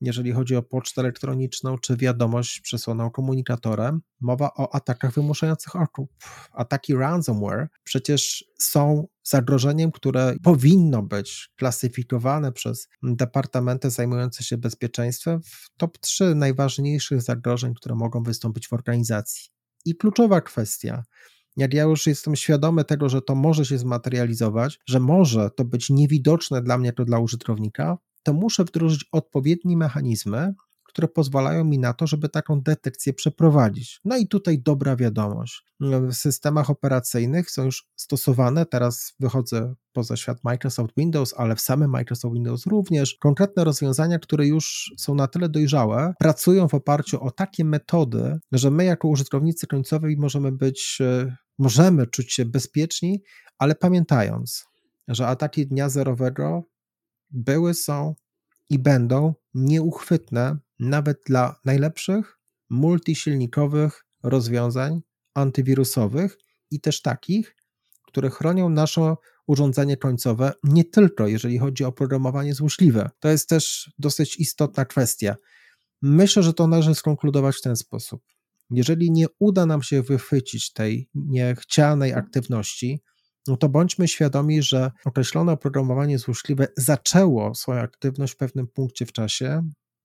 [0.00, 6.10] Jeżeli chodzi o pocztę elektroniczną czy wiadomość przesłaną komunikatorem, mowa o atakach wymuszających okup.
[6.52, 15.70] Ataki ransomware przecież są zagrożeniem, które powinno być klasyfikowane przez departamenty zajmujące się bezpieczeństwem w
[15.76, 19.48] top 3 najważniejszych zagrożeń, które mogą wystąpić w organizacji.
[19.84, 21.02] I kluczowa kwestia,
[21.56, 25.90] jak ja już jestem świadomy tego, że to może się zmaterializować, że może to być
[25.90, 30.54] niewidoczne dla mnie, to dla użytkownika, to muszę wdrożyć odpowiednie mechanizmy,
[30.88, 34.00] które pozwalają mi na to, żeby taką detekcję przeprowadzić.
[34.04, 35.64] No i tutaj dobra wiadomość.
[35.80, 41.90] W systemach operacyjnych są już stosowane, teraz wychodzę poza świat Microsoft Windows, ale w samym
[41.90, 47.30] Microsoft Windows również, konkretne rozwiązania, które już są na tyle dojrzałe, pracują w oparciu o
[47.30, 53.22] takie metody, że my jako użytkownicy końcowi możemy być, e, możemy czuć się bezpieczni,
[53.58, 54.64] ale pamiętając,
[55.08, 56.62] że ataki dnia zerowego
[57.30, 58.14] były, są
[58.70, 62.38] i będą nieuchwytne nawet dla najlepszych
[62.70, 65.00] multisilnikowych rozwiązań
[65.34, 66.38] antywirusowych
[66.70, 67.56] i też takich,
[68.06, 69.14] które chronią nasze
[69.46, 73.10] urządzenie końcowe, nie tylko jeżeli chodzi o programowanie złośliwe.
[73.20, 75.36] To jest też dosyć istotna kwestia.
[76.02, 78.22] Myślę, że to należy skonkludować w ten sposób.
[78.70, 83.02] Jeżeli nie uda nam się wychwycić tej niechcianej aktywności,
[83.48, 89.12] no to bądźmy świadomi, że określone oprogramowanie złośliwe zaczęło swoją aktywność w pewnym punkcie w
[89.12, 89.62] czasie,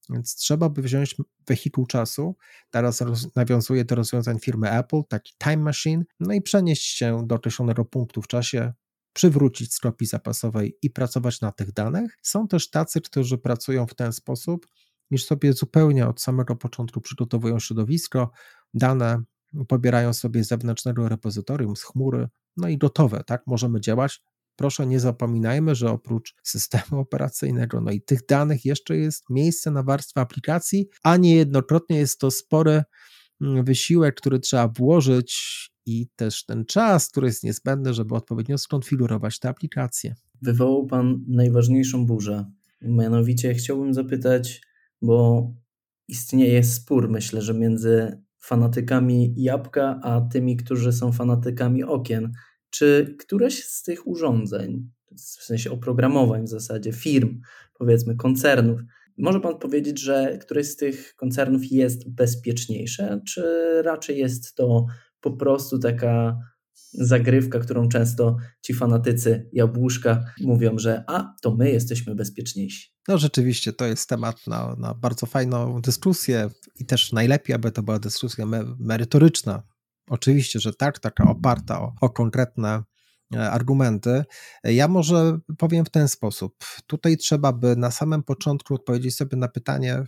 [0.09, 1.15] więc trzeba by wziąć
[1.47, 2.35] wehikuł czasu,
[2.69, 3.03] teraz
[3.35, 8.21] nawiązuje do rozwiązań firmy Apple, taki time machine, no i przenieść się do określonego punktu
[8.21, 8.73] w czasie,
[9.13, 12.17] przywrócić z zapasowej i pracować na tych danych.
[12.21, 14.67] Są też tacy, którzy pracują w ten sposób,
[15.11, 18.31] niż sobie zupełnie od samego początku przygotowują środowisko,
[18.73, 19.23] dane
[19.67, 24.21] pobierają sobie z zewnętrznego repozytorium, z chmury, no i gotowe, tak, możemy działać.
[24.55, 29.83] Proszę nie zapominajmy, że oprócz systemu operacyjnego, no i tych danych jeszcze jest miejsce na
[29.83, 32.83] warstwę aplikacji, a niejednokrotnie jest to spory
[33.41, 39.39] mm, wysiłek, który trzeba włożyć i też ten czas, który jest niezbędny, żeby odpowiednio skonfigurować
[39.39, 40.15] te aplikacje.
[40.41, 42.45] Wywołał Pan najważniejszą burzę.
[42.81, 44.61] Mianowicie chciałbym zapytać,
[45.01, 45.47] bo
[46.07, 52.31] istnieje spór, myślę, że między fanatykami jabłka, a tymi, którzy są fanatykami okien.
[52.69, 57.41] Czy któreś z tych urządzeń, w sensie oprogramowań w zasadzie, firm,
[57.73, 58.81] powiedzmy koncernów,
[59.17, 63.43] może Pan powiedzieć, że któreś z tych koncernów jest bezpieczniejsze, czy
[63.83, 64.85] raczej jest to
[65.21, 66.37] po prostu taka
[66.93, 72.93] zagrywka, którą często ci fanatycy jabłuszka mówią, że a, to my jesteśmy bezpieczniejsi.
[73.07, 77.83] No rzeczywiście, to jest temat na, na bardzo fajną dyskusję i też najlepiej, aby to
[77.83, 78.45] była dyskusja
[78.79, 79.63] merytoryczna.
[80.09, 82.83] Oczywiście, że tak, taka oparta o, o konkretne
[83.35, 84.23] e, argumenty.
[84.63, 86.55] Ja może powiem w ten sposób.
[86.87, 90.03] Tutaj trzeba by na samym początku odpowiedzieć sobie na pytanie,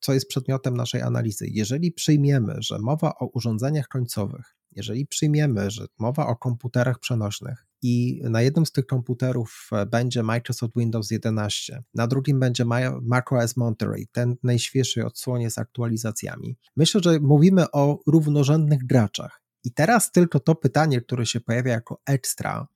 [0.00, 1.46] co jest przedmiotem naszej analizy.
[1.48, 8.20] Jeżeli przyjmiemy, że mowa o urządzeniach końcowych jeżeli przyjmiemy, że mowa o komputerach przenośnych i
[8.24, 12.64] na jednym z tych komputerów e, będzie Microsoft Windows 11, na drugim będzie
[13.02, 19.42] macOS Monterey, ten najświeższy odsłonie z aktualizacjami, myślę, że mówimy o równorzędnych graczach.
[19.64, 22.66] I teraz tylko to pytanie, które się pojawia jako ekstra,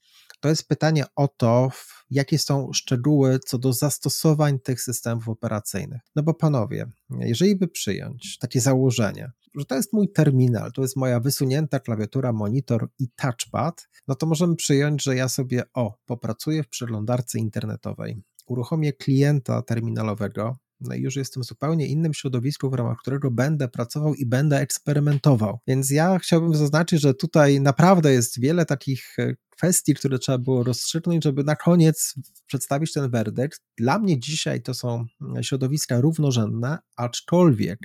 [0.40, 1.70] to jest pytanie o to,
[2.14, 6.00] jakie są szczegóły co do zastosowań tych systemów operacyjnych.
[6.16, 10.96] No bo panowie, jeżeli by przyjąć takie założenie, że to jest mój terminal, to jest
[10.96, 16.62] moja wysunięta klawiatura, monitor i touchpad, no to możemy przyjąć, że ja sobie, o, popracuję
[16.62, 22.74] w przeglądarce internetowej, uruchomię klienta terminalowego, no i już jestem w zupełnie innym środowisku, w
[22.74, 25.58] ramach którego będę pracował i będę eksperymentował.
[25.66, 30.62] Więc ja chciałbym zaznaczyć, że tutaj naprawdę jest wiele takich e, kwestii, które trzeba było
[30.62, 32.14] rozstrzygnąć, żeby na koniec
[32.46, 33.62] przedstawić ten werdykt.
[33.76, 35.06] Dla mnie dzisiaj to są
[35.42, 37.78] środowiska równorzędne, aczkolwiek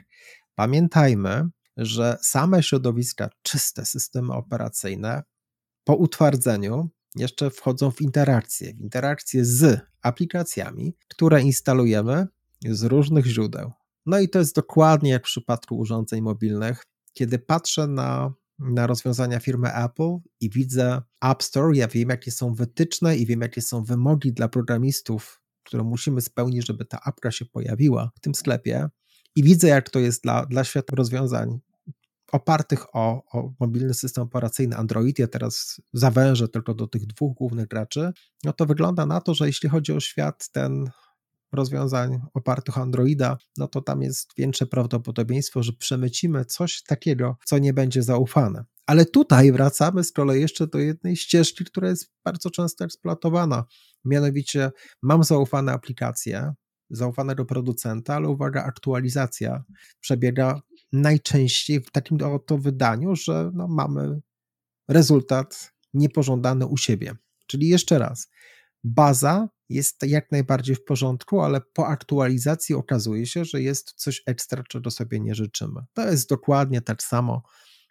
[0.55, 5.23] pamiętajmy, że same środowiska, czyste systemy operacyjne
[5.84, 12.27] po utwardzeniu jeszcze wchodzą w interakcję, w interakcję z aplikacjami, które instalujemy
[12.65, 13.71] z różnych źródeł.
[14.05, 16.86] No i to jest dokładnie jak w przypadku urządzeń mobilnych.
[17.13, 22.53] Kiedy patrzę na, na rozwiązania firmy Apple i widzę App Store, ja wiem, jakie są
[22.53, 27.45] wytyczne i wiem, jakie są wymogi dla programistów, które musimy spełnić, żeby ta apka się
[27.45, 28.89] pojawiła w tym sklepie.
[29.35, 31.59] I widzę, jak to jest dla, dla świata rozwiązań
[32.31, 37.67] opartych o, o, mobilny system operacyjny Android, ja teraz zawężę tylko do tych dwóch głównych
[37.67, 38.11] graczy,
[38.43, 40.89] no to wygląda na to, że jeśli chodzi o świat ten
[41.51, 47.57] rozwiązań opartych o Androida, no to tam jest większe prawdopodobieństwo, że przemycimy coś takiego, co
[47.57, 48.65] nie będzie zaufane.
[48.85, 53.65] Ale tutaj wracamy z kolei jeszcze do jednej ścieżki, która jest bardzo często eksploatowana.
[54.05, 56.53] Mianowicie mam zaufane aplikacje,
[56.89, 59.63] zaufanego producenta, ale uwaga, aktualizacja
[59.99, 64.21] przebiega najczęściej w takim oto wydaniu, że no, mamy
[64.88, 67.15] rezultat niepożądany u siebie.
[67.47, 68.29] Czyli jeszcze raz,
[68.83, 74.63] baza jest jak najbardziej w porządku, ale po aktualizacji okazuje się, że jest coś ekstra,
[74.69, 75.82] czego sobie nie życzymy.
[75.93, 77.43] To jest dokładnie tak samo,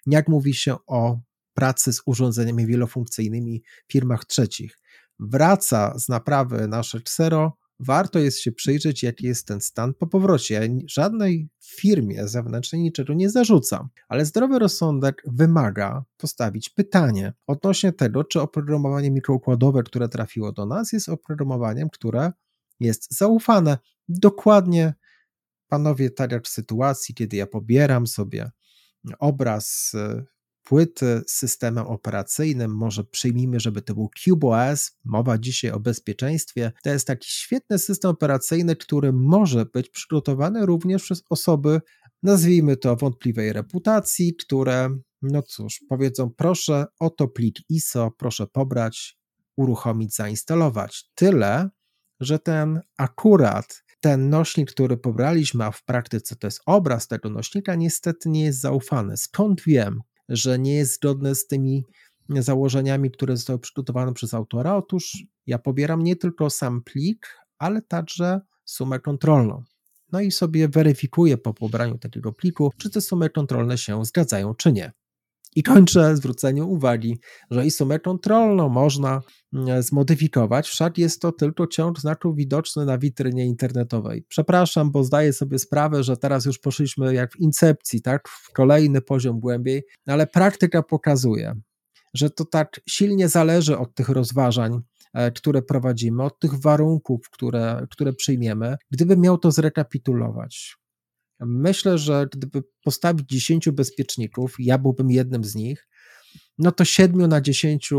[0.07, 1.21] jak mówi się o
[1.55, 4.81] pracy z urządzeniami wielofunkcyjnymi w firmach trzecich.
[5.19, 10.55] Wraca z naprawy nasze Xero, warto jest się przyjrzeć, jaki jest ten stan po powrocie.
[10.55, 18.25] Ja żadnej firmie zewnętrznej niczego nie zarzucam, ale zdrowy rozsądek wymaga postawić pytanie odnośnie tego,
[18.25, 22.33] czy oprogramowanie mikroukładowe, które trafiło do nas, jest oprogramowaniem, które
[22.81, 23.79] jest zaufane.
[24.09, 24.95] Dokładnie,
[25.69, 28.51] panowie, tak jak w sytuacji, kiedy ja pobieram sobie
[29.19, 29.93] obraz
[30.69, 36.73] płyty z systemem operacyjnym, może przyjmijmy, żeby to był CubeOS, mowa dzisiaj o bezpieczeństwie.
[36.83, 41.81] To jest taki świetny system operacyjny, który może być przygotowany również przez osoby,
[42.23, 44.91] nazwijmy to wątpliwej reputacji, które,
[45.23, 49.19] no cóż, powiedzą, proszę, oto plik ISO, proszę pobrać,
[49.57, 51.11] uruchomić, zainstalować.
[51.15, 51.71] Tyle,
[52.21, 57.75] że ten akurat ten nośnik, który pobraliśmy, a w praktyce to jest obraz tego nośnika,
[57.75, 59.17] niestety nie jest zaufany.
[59.17, 60.01] Skąd wiem?
[60.29, 61.85] Że nie jest zgodne z tymi
[62.29, 64.77] założeniami, które zostały przygotowane przez autora?
[64.77, 69.65] Otóż ja pobieram nie tylko sam plik, ale także sumę kontrolną.
[70.13, 74.73] No i sobie weryfikuję po pobraniu takiego pliku, czy te sumy kontrolne się zgadzają, czy
[74.73, 74.93] nie.
[75.57, 77.19] I kończę zwróceniem uwagi,
[77.51, 79.21] że i sumę kontrolną można
[79.53, 84.25] mm, zmodyfikować, wszak jest to tylko ciąg znaków widoczny na witrynie internetowej.
[84.29, 89.01] Przepraszam, bo zdaję sobie sprawę, że teraz już poszliśmy jak w incepcji, tak, w kolejny
[89.01, 91.55] poziom głębiej, ale praktyka pokazuje,
[92.15, 94.81] że to tak silnie zależy od tych rozważań,
[95.15, 98.77] e, które prowadzimy, od tych warunków, które, które przyjmiemy.
[98.91, 100.77] Gdybym miał to zrekapitulować,
[101.41, 105.89] Myślę, że gdyby postawić 10 bezpieczników, ja byłbym jednym z nich,
[106.59, 107.91] no to 7 na 10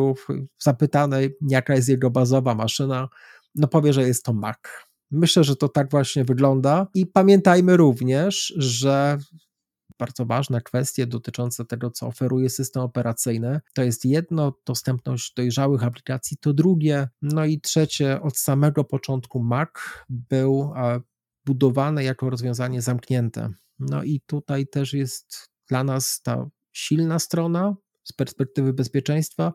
[0.59, 3.09] zapytanej, jaka jest jego bazowa maszyna,
[3.55, 4.57] no powie, że jest to Mac.
[5.11, 9.17] Myślę, że to tak właśnie wygląda i pamiętajmy również, że
[9.99, 13.59] bardzo ważne kwestie dotyczące tego, co oferuje system operacyjny.
[13.73, 19.69] To jest jedno, dostępność dojrzałych aplikacji, to drugie, no i trzecie, od samego początku Mac
[20.09, 20.73] był
[21.49, 23.49] budowane jako rozwiązanie zamknięte.
[23.79, 29.53] No i tutaj też jest dla nas ta silna strona z perspektywy bezpieczeństwa,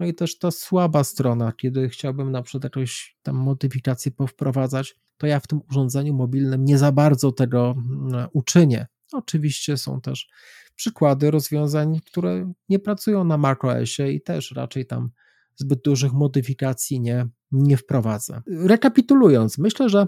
[0.00, 5.26] no i też ta słaba strona, kiedy chciałbym na przykład jakąś tam modyfikację powprowadzać, to
[5.26, 8.86] ja w tym urządzeniu mobilnym nie za bardzo tego mm, uczynię.
[9.12, 10.28] Oczywiście są też
[10.76, 15.10] przykłady rozwiązań, które nie pracują na macOSie i też raczej tam
[15.56, 18.42] zbyt dużych modyfikacji nie, nie wprowadzę.
[18.46, 20.06] Rekapitulując, myślę, że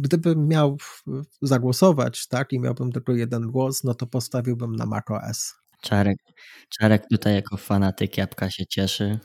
[0.00, 0.76] gdybym miał
[1.42, 5.54] zagłosować, tak, i miałbym tylko jeden głos, no to postawiłbym na macOS.
[5.82, 6.16] Czarek,
[6.68, 9.18] Czarek tutaj jako fanatyk jabłka się cieszy.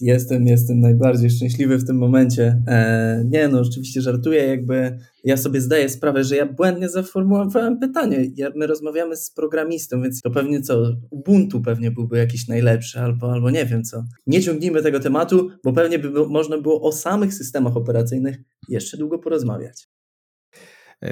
[0.00, 2.62] Jestem, jestem najbardziej szczęśliwy w tym momencie.
[2.68, 8.30] E, nie, no oczywiście żartuję, jakby ja sobie zdaję sprawę, że ja błędnie zaformułowałem pytanie.
[8.36, 13.32] Ja, my rozmawiamy z programistą, więc to pewnie co, Ubuntu pewnie byłby jakiś najlepszy, albo,
[13.32, 14.04] albo nie wiem co.
[14.26, 19.18] Nie ciągnijmy tego tematu, bo pewnie by można było o samych systemach operacyjnych jeszcze długo
[19.18, 19.91] porozmawiać.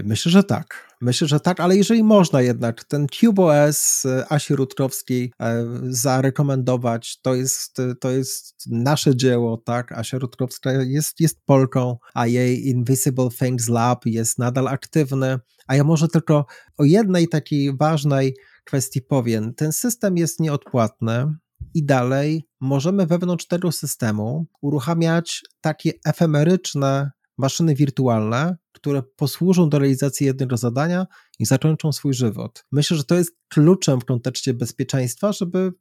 [0.04, 0.90] Myślę, że tak.
[1.00, 7.34] Myślę, że tak, ale jeżeli można jednak ten CubeOS e, Asi Rutkowskiej e, zarekomendować, to
[7.34, 9.92] jest, to jest nasze dzieło, tak?
[9.92, 15.38] Asia Rutkowska jest, jest Polką, a jej Invisible Things Lab jest nadal aktywny.
[15.66, 16.46] A ja może tylko
[16.78, 19.54] o jednej takiej ważnej kwestii powiem.
[19.54, 21.34] Ten system jest nieodpłatny.
[21.74, 30.26] I dalej możemy wewnątrz tego systemu uruchamiać takie efemeryczne maszyny wirtualne, które posłużą do realizacji
[30.26, 31.06] jednego zadania
[31.38, 32.64] i zakończą swój żywot.
[32.72, 35.72] Myślę, że to jest kluczem w kontekście bezpieczeństwa, żeby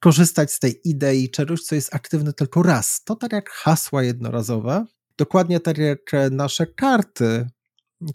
[0.00, 3.04] korzystać z tej idei czegoś, co jest aktywne tylko raz.
[3.04, 4.86] To tak jak hasła jednorazowe,
[5.18, 7.46] dokładnie tak jak nasze karty,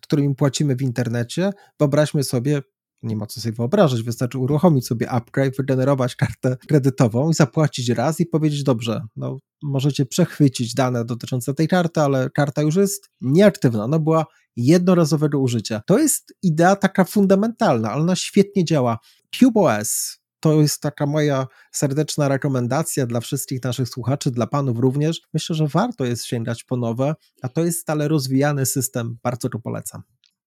[0.02, 1.50] którymi płacimy w internecie.
[1.80, 2.62] Wyobraźmy sobie,
[3.06, 8.20] nie ma co sobie wyobrażać, wystarczy uruchomić sobie upgrade, wygenerować kartę kredytową i zapłacić raz
[8.20, 13.84] i powiedzieć, dobrze, no możecie przechwycić dane dotyczące tej karty, ale karta już jest nieaktywna,
[13.84, 15.82] ona była jednorazowego użycia.
[15.88, 19.00] To jest idea taka fundamentalna, ale ona świetnie działa.
[19.40, 25.22] CubeOS to jest taka moja serdeczna rekomendacja dla wszystkich naszych słuchaczy, dla panów również.
[25.34, 29.18] Myślę, że warto jest sięgać po nowe, a to jest stale rozwijany system.
[29.24, 30.02] Bardzo go polecam.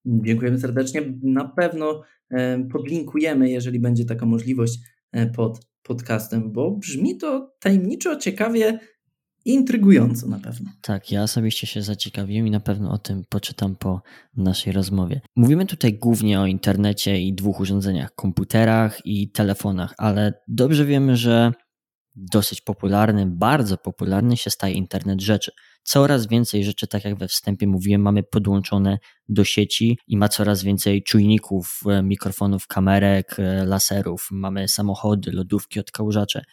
[0.04, 1.14] Dziękujemy serdecznie.
[1.22, 2.02] Na pewno
[2.72, 4.78] podlinkujemy, jeżeli będzie taka możliwość,
[5.12, 8.78] e, pod podcastem, bo brzmi to tajemniczo, ciekawie
[9.44, 10.70] i intrygująco na pewno.
[10.82, 14.02] Tak, ja osobiście się zaciekawiłem i na pewno o tym poczytam po
[14.36, 15.20] naszej rozmowie.
[15.36, 21.52] Mówimy tutaj głównie o internecie i dwóch urządzeniach komputerach i telefonach, ale dobrze wiemy, że
[22.18, 25.52] dosyć popularny, bardzo popularny się staje internet rzeczy.
[25.82, 30.62] Coraz więcej rzeczy, tak jak we wstępie mówiłem, mamy podłączone do sieci i ma coraz
[30.62, 34.28] więcej czujników, e, mikrofonów, kamerek, e, laserów.
[34.30, 36.44] Mamy samochody, lodówki, odkałużacze.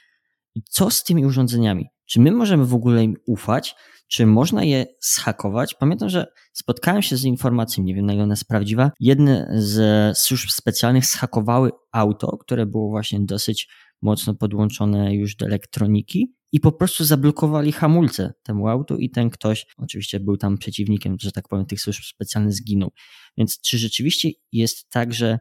[0.56, 1.86] I co z tymi urządzeniami?
[2.06, 3.76] Czy my możemy w ogóle im ufać?
[4.08, 5.74] Czy można je schakować?
[5.74, 8.92] Pamiętam, że spotkałem się z informacją, nie wiem na ile ona jest prawdziwa.
[9.00, 13.68] Jedne z służb specjalnych schakowały auto, które było właśnie dosyć
[14.02, 19.66] mocno podłączone już do elektroniki i po prostu zablokowali hamulce temu autu i ten ktoś,
[19.78, 22.92] oczywiście był tam przeciwnikiem, że tak powiem, tych służb specjalnych zginął.
[23.38, 25.40] Więc czy rzeczywiście jest tak, że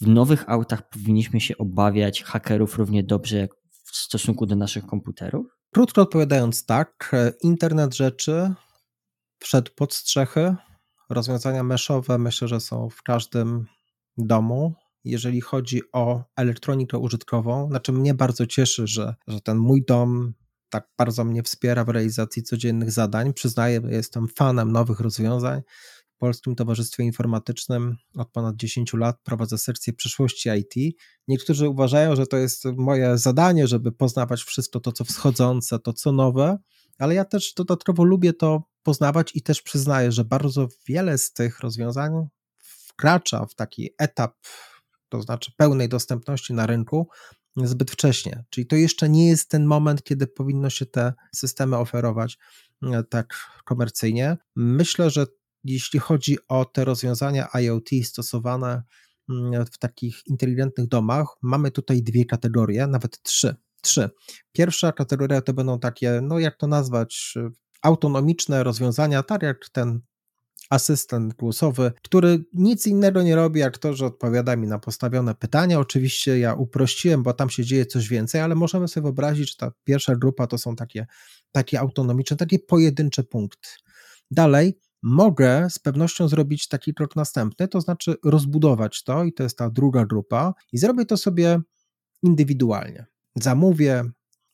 [0.00, 3.50] w nowych autach powinniśmy się obawiać hakerów równie dobrze jak
[3.84, 5.46] w stosunku do naszych komputerów?
[5.70, 8.54] Krótko odpowiadając tak, internet rzeczy
[9.38, 10.54] wszedł pod strzechy.
[11.10, 13.66] Rozwiązania meszowe myślę, że są w każdym
[14.16, 14.74] domu
[15.04, 17.68] jeżeli chodzi o elektronikę użytkową.
[17.68, 20.32] Znaczy mnie bardzo cieszy, że, że ten mój dom
[20.70, 23.32] tak bardzo mnie wspiera w realizacji codziennych zadań.
[23.32, 25.62] Przyznaję, jestem fanem nowych rozwiązań.
[26.18, 30.96] Polskim Towarzystwie Informatycznym od ponad 10 lat, prowadzę sekcję przyszłości IT.
[31.28, 36.12] Niektórzy uważają, że to jest moje zadanie, żeby poznawać wszystko to, co wschodzące, to, co
[36.12, 36.58] nowe,
[36.98, 41.60] ale ja też dodatkowo lubię to poznawać i też przyznaję, że bardzo wiele z tych
[41.60, 42.12] rozwiązań
[42.58, 44.34] wkracza w taki etap,
[45.12, 47.08] to znaczy pełnej dostępności na rynku,
[47.56, 48.44] zbyt wcześnie.
[48.50, 52.38] Czyli to jeszcze nie jest ten moment, kiedy powinno się te systemy oferować
[52.82, 53.34] e, tak
[53.64, 54.36] komercyjnie.
[54.56, 55.26] Myślę, że
[55.64, 58.82] jeśli chodzi o te rozwiązania IoT stosowane
[59.30, 63.56] mm, w takich inteligentnych domach, mamy tutaj dwie kategorie, nawet trzy.
[63.82, 64.10] Trzy.
[64.52, 67.34] Pierwsza kategoria to będą takie, no jak to nazwać,
[67.82, 70.00] autonomiczne rozwiązania, tak jak ten
[70.72, 75.80] asystent głosowy, który nic innego nie robi, jak to, że odpowiada mi na postawione pytania.
[75.80, 79.72] Oczywiście ja uprościłem, bo tam się dzieje coś więcej, ale możemy sobie wyobrazić, że ta
[79.84, 81.06] pierwsza grupa to są takie,
[81.52, 83.68] takie autonomiczne, takie pojedyncze punkty.
[84.30, 89.58] Dalej, mogę z pewnością zrobić taki krok następny, to znaczy rozbudować to, i to jest
[89.58, 91.60] ta druga grupa, i zrobię to sobie
[92.22, 93.06] indywidualnie.
[93.36, 94.04] Zamówię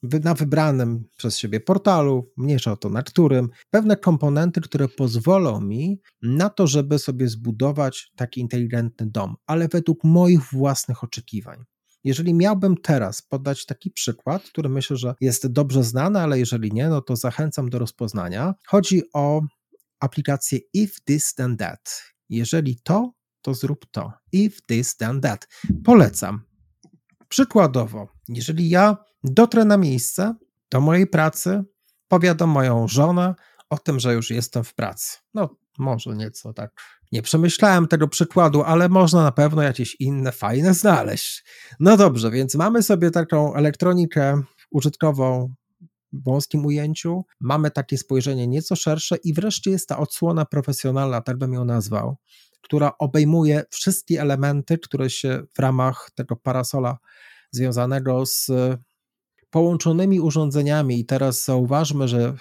[0.03, 6.01] na wybranym przez siebie portalu, mniejsza o to na którym, pewne komponenty, które pozwolą mi
[6.23, 11.65] na to, żeby sobie zbudować taki inteligentny dom, ale według moich własnych oczekiwań.
[12.05, 16.89] Jeżeli miałbym teraz podać taki przykład, który myślę, że jest dobrze znany, ale jeżeli nie,
[16.89, 18.55] no to zachęcam do rozpoznania.
[18.67, 19.43] Chodzi o
[20.01, 22.03] aplikację If This Then That.
[22.29, 24.13] Jeżeli to, to zrób to.
[24.33, 25.49] If This Then That.
[25.85, 26.41] Polecam.
[27.29, 28.97] Przykładowo, jeżeli ja
[29.31, 30.35] dotrę na miejsce
[30.71, 31.65] do mojej pracy,
[32.09, 33.35] powiadam moją żonę
[33.71, 35.19] o tym, że już jestem w pracy.
[35.35, 36.81] No, może nieco tak.
[37.13, 41.45] Nie przemyślałem tego przykładu, ale można na pewno jakieś inne fajne znaleźć.
[41.81, 45.55] No dobrze, więc mamy sobie taką elektronikę użytkową
[46.13, 51.39] w wąskim ujęciu, mamy takie spojrzenie nieco szersze i wreszcie jest ta odsłona profesjonalna, tak
[51.39, 52.17] bym ją nazwał,
[52.61, 56.99] która obejmuje wszystkie elementy, które się w ramach tego parasola
[57.51, 58.51] związanego z
[59.51, 61.01] połączonymi urządzeniami.
[61.01, 62.35] I teraz zauważmy, że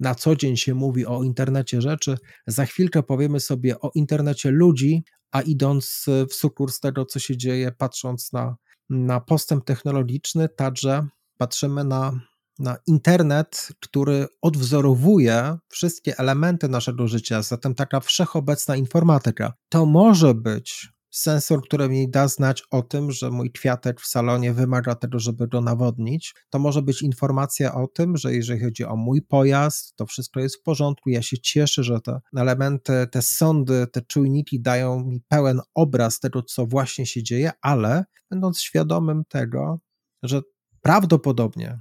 [0.00, 2.16] na co dzień się mówi o internecie rzeczy.
[2.46, 7.72] Za chwilkę powiemy sobie o internecie ludzi, a idąc w sukurs tego, co się dzieje,
[7.72, 8.56] patrząc na,
[8.90, 11.06] na postęp technologiczny, także
[11.38, 12.20] patrzymy na,
[12.58, 19.52] na internet, który odwzorowuje wszystkie elementy naszego życia, zatem taka wszechobecna informatyka.
[19.68, 24.52] To może być sensor, który mi da znać o tym, że mój kwiatek w salonie
[24.52, 26.34] wymaga tego, żeby go nawodnić.
[26.50, 30.56] To może być informacja o tym, że jeżeli chodzi o mój pojazd, to wszystko jest
[30.56, 31.10] w porządku.
[31.10, 36.42] Ja się cieszę, że te elementy, te sądy, te czujniki dają mi pełen obraz tego,
[36.42, 39.78] co właśnie się dzieje, ale będąc świadomym tego,
[40.22, 40.40] że
[40.80, 41.78] prawdopodobnie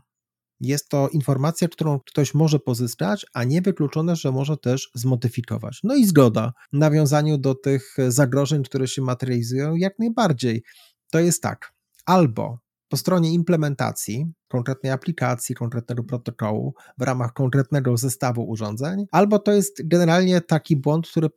[0.60, 5.80] jest to informacja, którą ktoś może pozyskać, a nie wykluczone, że może też zmodyfikować.
[5.84, 10.64] No i zgoda w nawiązaniu do tych zagrożeń, które się materializują, jak najbardziej.
[11.12, 11.74] To jest tak,
[12.06, 19.52] albo po stronie implementacji konkretnej aplikacji, konkretnego protokołu w ramach konkretnego zestawu urządzeń, albo to
[19.52, 21.30] jest generalnie taki błąd, który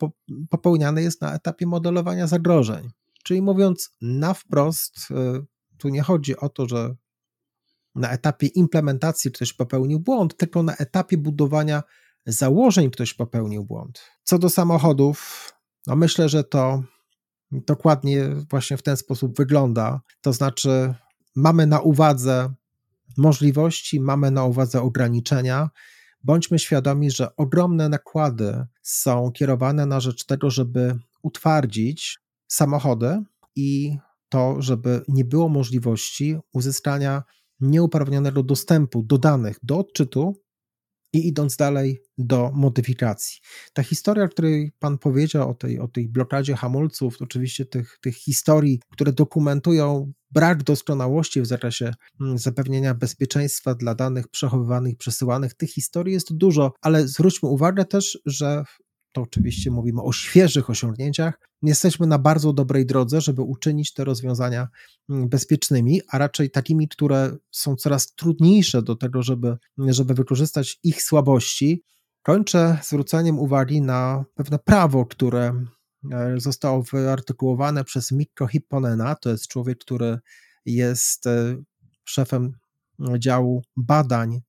[0.50, 2.88] popełniany jest na etapie modelowania zagrożeń.
[3.24, 5.46] Czyli mówiąc na wprost, y,
[5.78, 6.94] tu nie chodzi o to, że
[7.98, 11.82] na etapie implementacji ktoś popełnił błąd, tylko na etapie budowania
[12.26, 14.00] założeń ktoś popełnił błąd.
[14.24, 15.52] Co do samochodów,
[15.86, 16.82] no myślę, że to
[17.52, 20.00] dokładnie właśnie w ten sposób wygląda.
[20.20, 20.94] To znaczy,
[21.36, 22.54] mamy na uwadze
[23.16, 25.70] możliwości, mamy na uwadze ograniczenia.
[26.24, 32.18] Bądźmy świadomi, że ogromne nakłady są kierowane na rzecz tego, żeby utwardzić
[32.48, 33.22] samochody
[33.56, 37.22] i to, żeby nie było możliwości uzyskania
[37.60, 40.34] nieuprawnionego dostępu do danych, do odczytu
[41.12, 43.40] i idąc dalej do modyfikacji.
[43.72, 48.16] Ta historia, o której Pan powiedział, o tej, o tej blokadzie hamulców, oczywiście tych, tych
[48.16, 55.70] historii, które dokumentują brak doskonałości w zakresie mm, zapewnienia bezpieczeństwa dla danych przechowywanych, przesyłanych, tych
[55.70, 58.64] historii jest dużo, ale zwróćmy uwagę też, że
[59.12, 64.68] to oczywiście mówimy o świeżych osiągnięciach, jesteśmy na bardzo dobrej drodze, żeby uczynić te rozwiązania
[65.08, 71.02] mm, bezpiecznymi, a raczej takimi, które są coraz trudniejsze do tego, żeby, żeby wykorzystać ich
[71.02, 71.84] słabości.
[72.22, 75.64] Kończę zwróceniem uwagi na pewne prawo, które
[76.12, 79.14] e, zostało wyartykułowane przez Mikko Hipponena.
[79.14, 80.18] To jest człowiek, który
[80.66, 81.56] jest e,
[82.04, 82.52] szefem
[83.18, 84.40] działu badań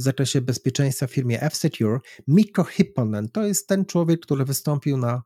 [0.00, 1.98] w zakresie bezpieczeństwa w firmie F-Secure.
[2.28, 5.22] Mikko Hipponen to jest ten człowiek, który wystąpił na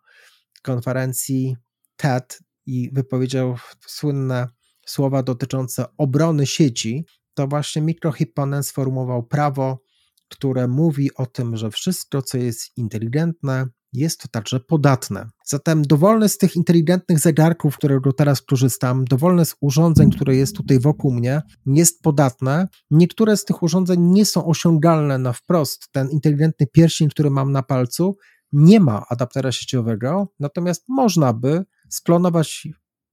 [0.62, 1.56] konferencji
[1.96, 3.56] TED i wypowiedział
[3.86, 4.48] słynne
[4.86, 7.04] słowa dotyczące obrony sieci.
[7.34, 9.82] To właśnie Mikko Hipponen sformułował prawo,
[10.28, 15.28] które mówi o tym, że wszystko, co jest inteligentne, jest to także podatne.
[15.46, 20.80] Zatem dowolny z tych inteligentnych zegarków, którego teraz korzystam, dowolne z urządzeń, które jest tutaj
[20.80, 22.68] wokół mnie, jest podatne.
[22.90, 25.88] Niektóre z tych urządzeń nie są osiągalne na wprost.
[25.92, 28.16] Ten inteligentny pierścień, który mam na palcu,
[28.52, 32.68] nie ma adaptera sieciowego, natomiast można by sklonować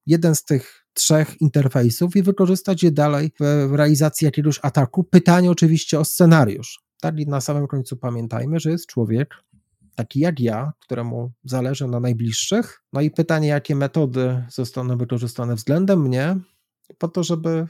[0.06, 5.04] jeden z tych trzech interfejsów i wykorzystać je dalej w realizacji jakiegoś ataku.
[5.04, 6.80] Pytanie oczywiście o scenariusz.
[7.02, 9.36] Tak i na samym końcu pamiętajmy, że jest człowiek,
[9.96, 12.84] taki jak ja, któremu zależy na najbliższych.
[12.94, 16.36] No i pytanie, jakie metody zostaną wykorzystane względem mnie,
[16.98, 17.68] po to, żeby,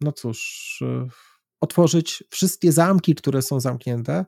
[0.00, 0.82] no cóż,
[1.60, 4.24] otworzyć wszystkie zamki, które są zamknięte,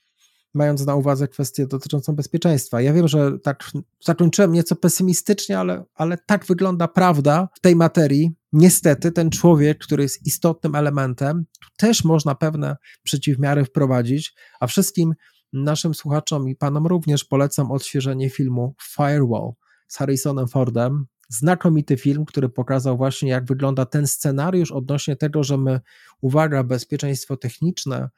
[0.55, 2.81] mając na uwadze kwestię dotyczącą bezpieczeństwa.
[2.81, 3.71] Ja wiem, że tak
[4.05, 8.31] zakończyłem nieco pesymistycznie, ale, ale tak wygląda prawda w tej materii.
[8.53, 11.45] Niestety ten człowiek, który jest istotnym elementem,
[11.77, 15.15] też można pewne przeciwmiary wprowadzić, a wszystkim
[15.63, 19.53] naszym słuchaczom i panom również polecam odświeżenie filmu Firewall
[19.89, 21.07] z Harrisonem Fordem.
[21.29, 25.81] Znakomity film, który pokazał właśnie, jak wygląda ten scenariusz odnośnie tego, że my,
[26.21, 28.11] uwaga, bezpieczeństwo techniczne,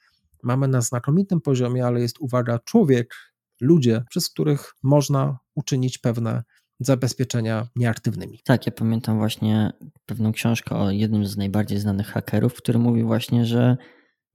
[0.43, 3.15] mamy na znakomitym poziomie, ale jest, uwaga, człowiek,
[3.61, 6.43] ludzie, przez których można uczynić pewne
[6.81, 8.41] zabezpieczenia nieaktywnymi.
[8.45, 9.73] Tak, ja pamiętam właśnie
[10.07, 13.77] pewną książkę o jednym z najbardziej znanych hakerów, który mówi właśnie, że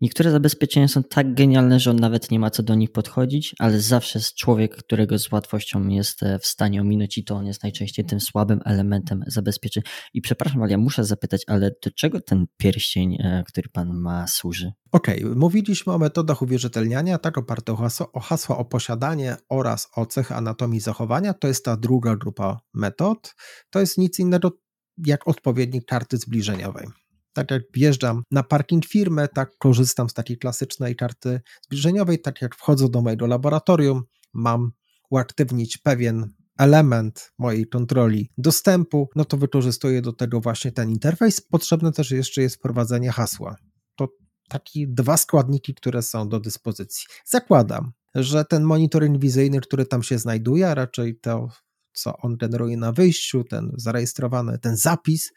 [0.01, 3.79] Niektóre zabezpieczenia są tak genialne, że on nawet nie ma co do nich podchodzić, ale
[3.79, 7.63] zawsze jest człowiek, którego z łatwością jest e, w stanie ominąć i to on jest
[7.63, 9.83] najczęściej tym słabym elementem zabezpieczeń.
[10.13, 14.27] I przepraszam, ale ja muszę zapytać, ale do czego ten pierścień, e, który pan ma,
[14.27, 14.71] służy?
[14.91, 15.35] Okej, okay.
[15.35, 20.33] mówiliśmy o metodach uwierzytelniania, tak oparte o hasła, o hasła o posiadanie oraz o cechy
[20.35, 21.33] anatomii zachowania.
[21.33, 23.35] To jest ta druga grupa metod.
[23.69, 24.51] To jest nic innego
[24.97, 27.00] jak odpowiednik karty zbliżeniowej
[27.33, 32.55] tak jak wjeżdżam na parking firmy, tak korzystam z takiej klasycznej karty zbliżeniowej, tak jak
[32.55, 34.03] wchodzę do mojego laboratorium,
[34.33, 34.71] mam
[35.09, 41.41] uaktywnić pewien element mojej kontroli dostępu, no to wykorzystuję do tego właśnie ten interfejs.
[41.41, 43.55] Potrzebne też jeszcze jest wprowadzenie hasła.
[43.95, 44.07] To
[44.49, 47.05] takie dwa składniki, które są do dyspozycji.
[47.25, 51.47] Zakładam, że ten monitoring wizyjny, który tam się znajduje, a raczej to
[51.93, 55.31] co on generuje na wyjściu, ten zarejestrowany, ten zapis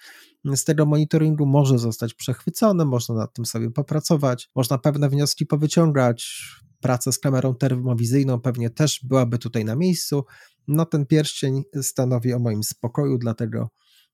[0.55, 6.49] z tego monitoringu może zostać przechwycony, można nad tym sobie popracować, można pewne wnioski powyciągać.
[6.81, 10.25] Praca z kamerą termowizyjną pewnie też byłaby tutaj na miejscu.
[10.69, 13.69] No ten pierścień stanowi o moim spokoju, dlatego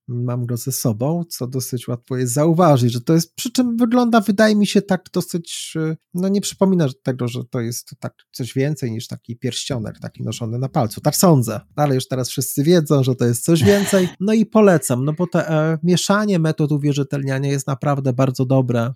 [0.09, 4.21] mam go ze sobą, co dosyć łatwo jest zauważyć, że to jest, przy czym wygląda,
[4.21, 8.55] wydaje mi się, tak dosyć, e, no nie przypomina tego, że to jest tak coś
[8.55, 11.01] więcej niż taki pierścionek, taki noszony na palcu.
[11.01, 14.09] Tak sądzę, ale już teraz wszyscy wiedzą, że to jest coś więcej.
[14.21, 18.93] No i polecam, no bo to e, mieszanie metod uwierzytelniania jest naprawdę bardzo dobre.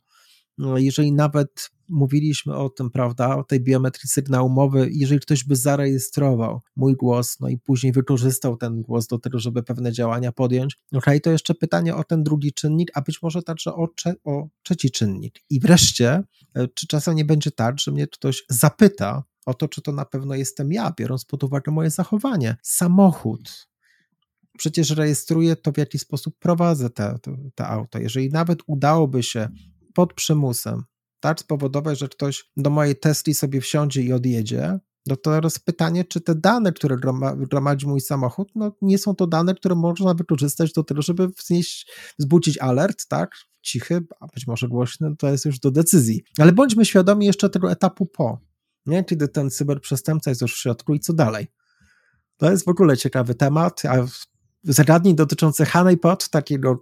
[0.59, 5.57] No, jeżeli nawet mówiliśmy o tym, prawda, o tej biometrii sygnału mowy, jeżeli ktoś by
[5.57, 10.77] zarejestrował mój głos, no i później wykorzystał ten głos do tego, żeby pewne działania podjąć,
[10.95, 14.49] ok, to jeszcze pytanie o ten drugi czynnik, a być może także o, cze o
[14.63, 15.41] trzeci czynnik.
[15.51, 16.23] I wreszcie,
[16.55, 20.05] e, czy czasem nie będzie tak, że mnie ktoś zapyta o to, czy to na
[20.05, 22.57] pewno jestem ja, biorąc pod uwagę moje zachowanie.
[22.63, 23.69] Samochód,
[24.59, 27.99] przecież rejestruję to, w jaki sposób prowadzę te, te, te, auto.
[27.99, 29.49] Jeżeli nawet udałoby się
[29.95, 30.83] pod przymusem,
[31.25, 36.05] tak, spowodować, że ktoś do mojej Tesli sobie wsiądzie i odjedzie, no to teraz pytanie,
[36.05, 36.97] czy te dane, które
[37.37, 41.93] gromadzi mój samochód, no nie są to dane, które można wykorzystać do tego, żeby wznieść,
[42.19, 43.31] wzbudzić alert, tak,
[43.63, 46.25] cichy, a być może głośny, to jest już do decyzji.
[46.39, 48.39] Ale bądźmy świadomi jeszcze tego etapu po,
[48.87, 49.05] nie?
[49.05, 51.47] kiedy ten cyberprzestępca jest już w środku i co dalej.
[52.37, 54.07] To jest w ogóle ciekawy temat, a
[54.65, 56.81] zagadnień dotyczących honeypot, takiego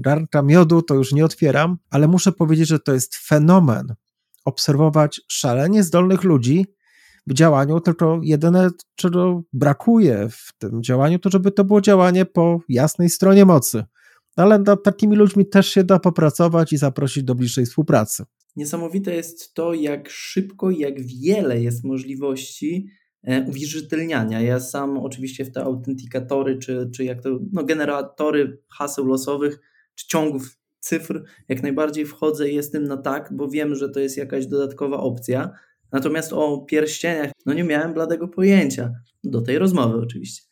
[0.00, 3.94] garnka miodu, to już nie otwieram, ale muszę powiedzieć, że to jest fenomen
[4.44, 6.66] obserwować szalenie zdolnych ludzi
[7.26, 12.60] w działaniu, tylko jedyne, czego brakuje w tym działaniu, to żeby to było działanie po
[12.68, 13.84] jasnej stronie mocy.
[14.36, 18.24] Ale nad takimi ludźmi też się da popracować i zaprosić do bliższej współpracy.
[18.56, 22.88] Niesamowite jest to, jak szybko jak wiele jest możliwości
[23.48, 24.40] uwierzytelniania.
[24.40, 29.60] Ja sam oczywiście w te autentykatory, czy, czy jak to, no generatory haseł losowych,
[29.94, 34.16] czy ciągów cyfr, jak najbardziej wchodzę i jestem na tak, bo wiem, że to jest
[34.16, 35.50] jakaś dodatkowa opcja.
[35.92, 38.92] Natomiast o pierścieniach, no nie miałem bladego pojęcia.
[39.24, 40.42] Do tej rozmowy oczywiście.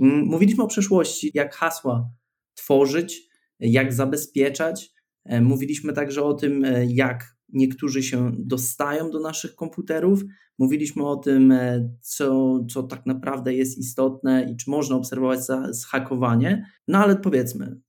[0.00, 2.10] Mm, mówiliśmy o przeszłości, jak hasła
[2.54, 3.28] tworzyć,
[3.60, 4.90] jak zabezpieczać.
[5.24, 10.24] E, mówiliśmy także o tym, e, jak niektórzy się dostają do naszych komputerów.
[10.58, 15.40] Mówiliśmy o tym, e, co, co tak naprawdę jest istotne i czy można obserwować
[15.70, 16.66] zhakowanie.
[16.88, 17.80] No ale powiedzmy,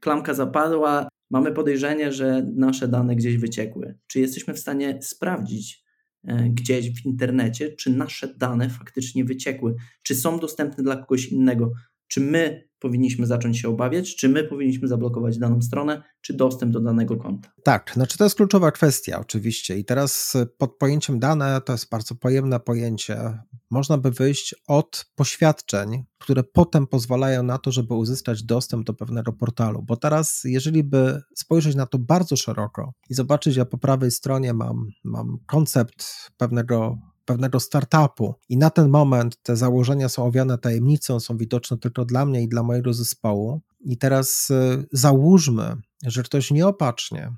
[0.00, 3.98] klamka zapadła, mamy podejrzenie, że nasze dane gdzieś wyciekły.
[4.06, 5.84] Czy jesteśmy w stanie sprawdzić,
[6.24, 11.72] e, gdzieś w internecie, czy nasze dane faktycznie wyciekły, czy są dostępne dla kogoś innego,
[12.12, 16.80] czy my powinniśmy zacząć się obawiać, czy my powinniśmy zablokować daną stronę, czy dostęp do
[16.80, 17.52] danego konta.
[17.64, 21.90] Tak, znaczy to jest kluczowa kwestia oczywiście i teraz e, pod pojęciem dane to jest
[21.90, 23.38] bardzo pojemne pojęcie.
[23.70, 29.32] Można by wyjść od poświadczeń, które potem pozwalają na to, żeby uzyskać dostęp do pewnego
[29.32, 34.10] portalu, bo teraz jeżeli by spojrzeć na to bardzo szeroko i zobaczyć, ja po prawej
[34.10, 36.06] stronie mam, mam koncept
[36.36, 42.04] pewnego pewnego startupu i na ten moment te założenia są owiane tajemnicą, są widoczne tylko
[42.04, 43.60] dla mnie i dla mojego zespołu.
[43.80, 47.32] I teraz y, załóżmy, że ktoś nieopatrznie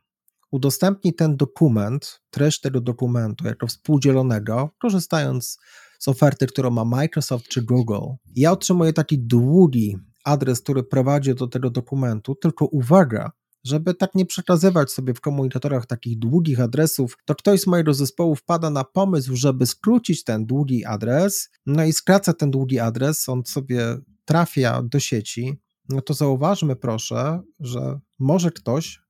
[0.50, 5.58] udostępni ten dokument, treść tego dokumentu jako współdzielonego, korzystając
[5.98, 8.00] z oferty, którą ma Microsoft czy Google.
[8.36, 13.32] Ja otrzymuję taki długi adres, który prowadzi do tego dokumentu, tylko uwaga,
[13.64, 18.34] żeby tak nie przekazywać sobie w komunikatorach takich długich adresów, to ktoś z mojego zespołu
[18.34, 23.44] wpada na pomysł, żeby skrócić ten długi adres, no i skraca ten długi adres, on
[23.44, 29.00] sobie trafia do sieci, no to zauważmy proszę, że może ktoś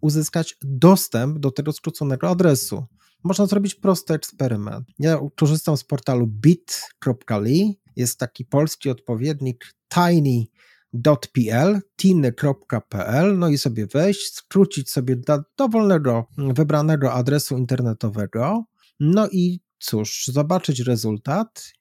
[0.00, 2.84] uzyskać dostęp do tego skróconego adresu.
[3.24, 4.86] Można zrobić prosty eksperyment.
[4.98, 10.44] Ja korzystam z portalu bit.ly, jest taki polski odpowiednik tiny
[11.02, 18.64] .pl, tiny.pl, no i sobie wejść, skrócić sobie do dowolnego wybranego adresu internetowego,
[19.00, 21.72] no i cóż, zobaczyć rezultat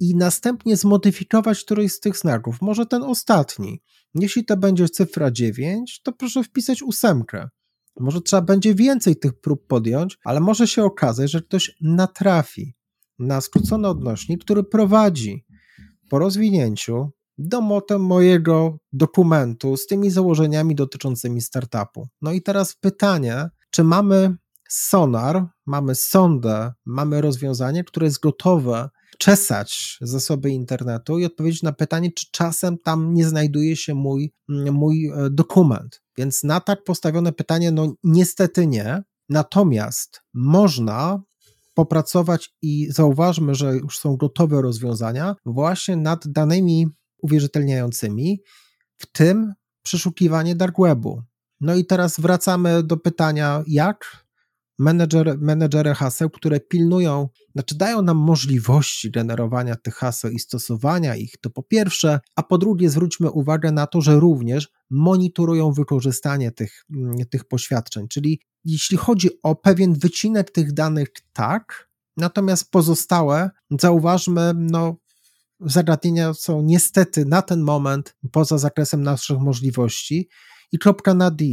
[0.00, 3.82] i następnie zmodyfikować któryś z tych znaków, może ten ostatni.
[4.14, 7.48] Jeśli to będzie cyfra 9, to proszę wpisać ósemkę.
[8.00, 12.74] Może trzeba będzie więcej tych prób podjąć, ale może się okazać, że ktoś natrafi
[13.18, 15.44] na skrócony odnośnik, który prowadzi
[16.08, 17.60] po rozwinięciu do
[17.98, 22.08] mojego dokumentu z tymi założeniami dotyczącymi startupu.
[22.22, 24.36] No i teraz pytanie, czy mamy
[24.68, 32.12] sonar, mamy sondę, mamy rozwiązanie, które jest gotowe czesać zasoby internetu i odpowiedzieć na pytanie,
[32.12, 36.02] czy czasem tam nie znajduje się mój, mój e, dokument.
[36.18, 39.02] Więc na tak postawione pytanie, no niestety nie.
[39.28, 41.22] Natomiast można
[41.74, 46.86] popracować i zauważmy, że już są gotowe rozwiązania właśnie nad danymi
[47.22, 48.42] uwierzytelniającymi,
[48.98, 49.52] w tym
[49.82, 51.22] przeszukiwanie dark webu.
[51.60, 54.24] No i teraz wracamy do pytania, jak
[54.78, 61.36] menedżer, menedżery haseł, które pilnują, znaczy dają nam możliwości generowania tych haseł i stosowania ich,
[61.40, 66.84] to po pierwsze, a po drugie zwróćmy uwagę na to, że również monitorują wykorzystanie tych,
[66.94, 73.50] mm, tych poświadczeń, czyli jeśli chodzi o pewien wycinek tych danych, tak, natomiast pozostałe,
[73.80, 74.96] zauważmy, no
[75.64, 80.28] zagadnienia są niestety na ten moment poza zakresem naszych możliwości.
[80.72, 81.44] I kropka na D.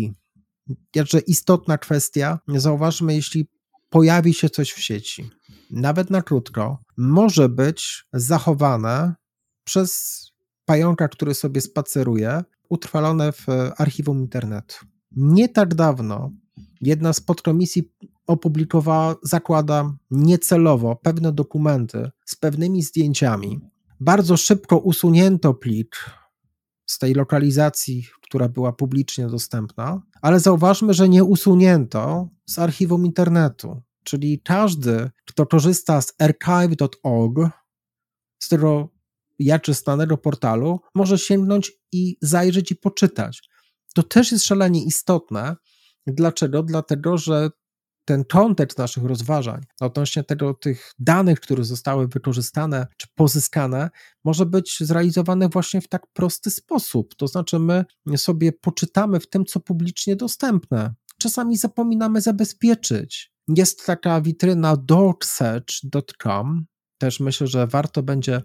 [0.95, 2.39] Jakże istotna kwestia.
[2.47, 3.47] Zauważmy, jeśli
[3.89, 5.30] pojawi się coś w sieci,
[5.72, 9.16] nawet na krótko, może być zachowane
[9.64, 10.22] przez
[10.66, 13.45] pająka, który sobie spaceruje, utrwalone w
[13.78, 14.76] archiwum internetu.
[15.12, 16.32] Nie tak dawno
[16.82, 17.91] jedna z podkomisji
[18.28, 23.60] opublikowała, zakładam, niecelowo pewne dokumenty z pewnymi zdjęciami,
[24.00, 25.95] bardzo szybko usunięto plik
[26.86, 33.82] z tej lokalizacji, która była publicznie dostępna, ale zauważmy, że nie usunięto z archiwum internetu.
[34.04, 37.52] Czyli każdy, kto korzysta z archive.org,
[38.39, 38.89] z tego
[39.39, 43.50] jaczystanego portalu, może sięgnąć i zajrzeć i poczytać.
[43.95, 45.56] To też jest szalenie istotne.
[46.08, 46.64] Dlaczego?
[46.64, 47.50] Dlatego, że
[48.10, 53.89] ten kontekst naszych rozważań odnośnie tego, tych danych, które zostały wykorzystane czy pozyskane,
[54.24, 57.16] może być zrealizowany właśnie w tak prosty sposób.
[57.16, 57.86] To znaczy, my
[58.18, 60.93] sobie poczytamy w tym, co publicznie dostępne.
[61.20, 63.32] Czasami zapominamy zabezpieczyć.
[63.47, 66.66] Jest taka witryna dogsearch.com,
[66.97, 68.41] też myślę, że warto będzie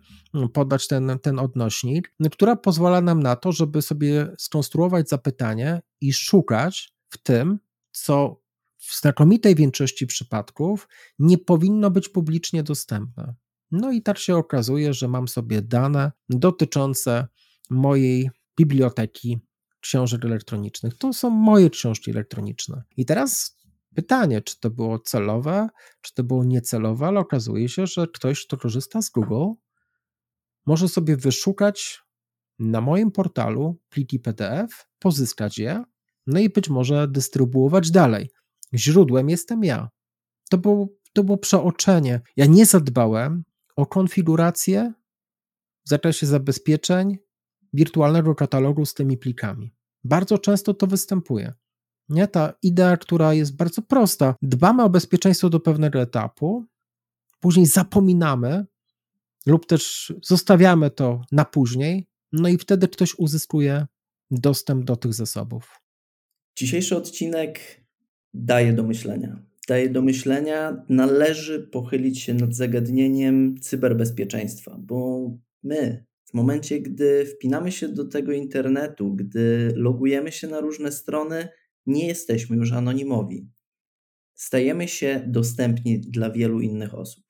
[0.52, 6.94] podać ten, ten odnośnik, która pozwala nam na to, żeby sobie skonstruować zapytanie i szukać
[7.10, 7.58] w tym,
[7.92, 8.43] co
[8.86, 13.34] w znakomitej większości przypadków nie powinno być publicznie dostępne.
[13.70, 17.26] No i tak się okazuje, że mam sobie dane dotyczące
[17.70, 19.38] mojej biblioteki
[19.80, 20.98] książek elektronicznych.
[20.98, 22.82] To są moje książki elektroniczne.
[22.96, 23.58] I teraz
[23.94, 25.68] pytanie, czy to było celowe,
[26.00, 29.52] czy to było niecelowe, ale okazuje się, że ktoś, kto korzysta z Google,
[30.66, 32.02] może sobie wyszukać
[32.58, 35.84] na moim portalu pliki PDF, pozyskać je,
[36.26, 38.30] no i być może dystrybuować dalej.
[38.74, 39.88] Źródłem jestem ja.
[40.50, 42.20] To było, to było przeoczenie.
[42.36, 43.44] Ja nie zadbałem
[43.76, 44.92] o konfigurację
[45.84, 47.18] w zakresie zabezpieczeń
[47.72, 49.74] wirtualnego katalogu z tymi plikami.
[50.04, 51.52] Bardzo często to występuje.
[52.08, 54.34] Nie ta idea, która jest bardzo prosta.
[54.42, 56.64] Dbamy o bezpieczeństwo do pewnego etapu,
[57.40, 58.66] później zapominamy
[59.46, 63.86] lub też zostawiamy to na później, no i wtedy ktoś uzyskuje
[64.30, 65.80] dostęp do tych zasobów.
[66.56, 67.83] Dzisiejszy odcinek
[68.34, 69.42] daje do myślenia.
[69.68, 75.30] Daje do myślenia, należy pochylić się nad zagadnieniem cyberbezpieczeństwa, bo
[75.62, 81.48] my, w momencie, gdy wpinamy się do tego internetu, gdy logujemy się na różne strony,
[81.86, 83.48] nie jesteśmy już anonimowi.
[84.34, 87.24] Stajemy się dostępni dla wielu innych osób.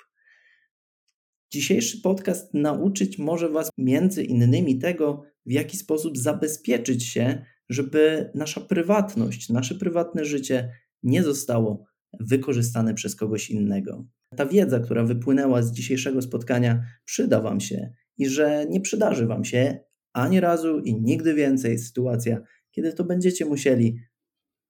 [1.52, 8.60] Dzisiejszy podcast nauczyć może Was między innymi tego, w jaki sposób zabezpieczyć się, żeby nasza
[8.60, 10.72] prywatność, nasze prywatne życie
[11.04, 11.84] nie zostało
[12.20, 14.04] wykorzystane przez kogoś innego.
[14.36, 19.44] Ta wiedza, która wypłynęła z dzisiejszego spotkania, przyda Wam się i że nie przydarzy Wam
[19.44, 19.78] się
[20.12, 22.40] ani razu i nigdy więcej sytuacja,
[22.70, 23.98] kiedy to będziecie musieli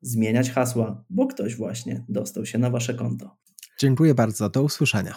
[0.01, 3.37] zmieniać hasła, bo ktoś właśnie dostał się na Wasze konto.
[3.79, 4.51] Dziękuję bardzo.
[4.51, 5.15] Do usłyszenia.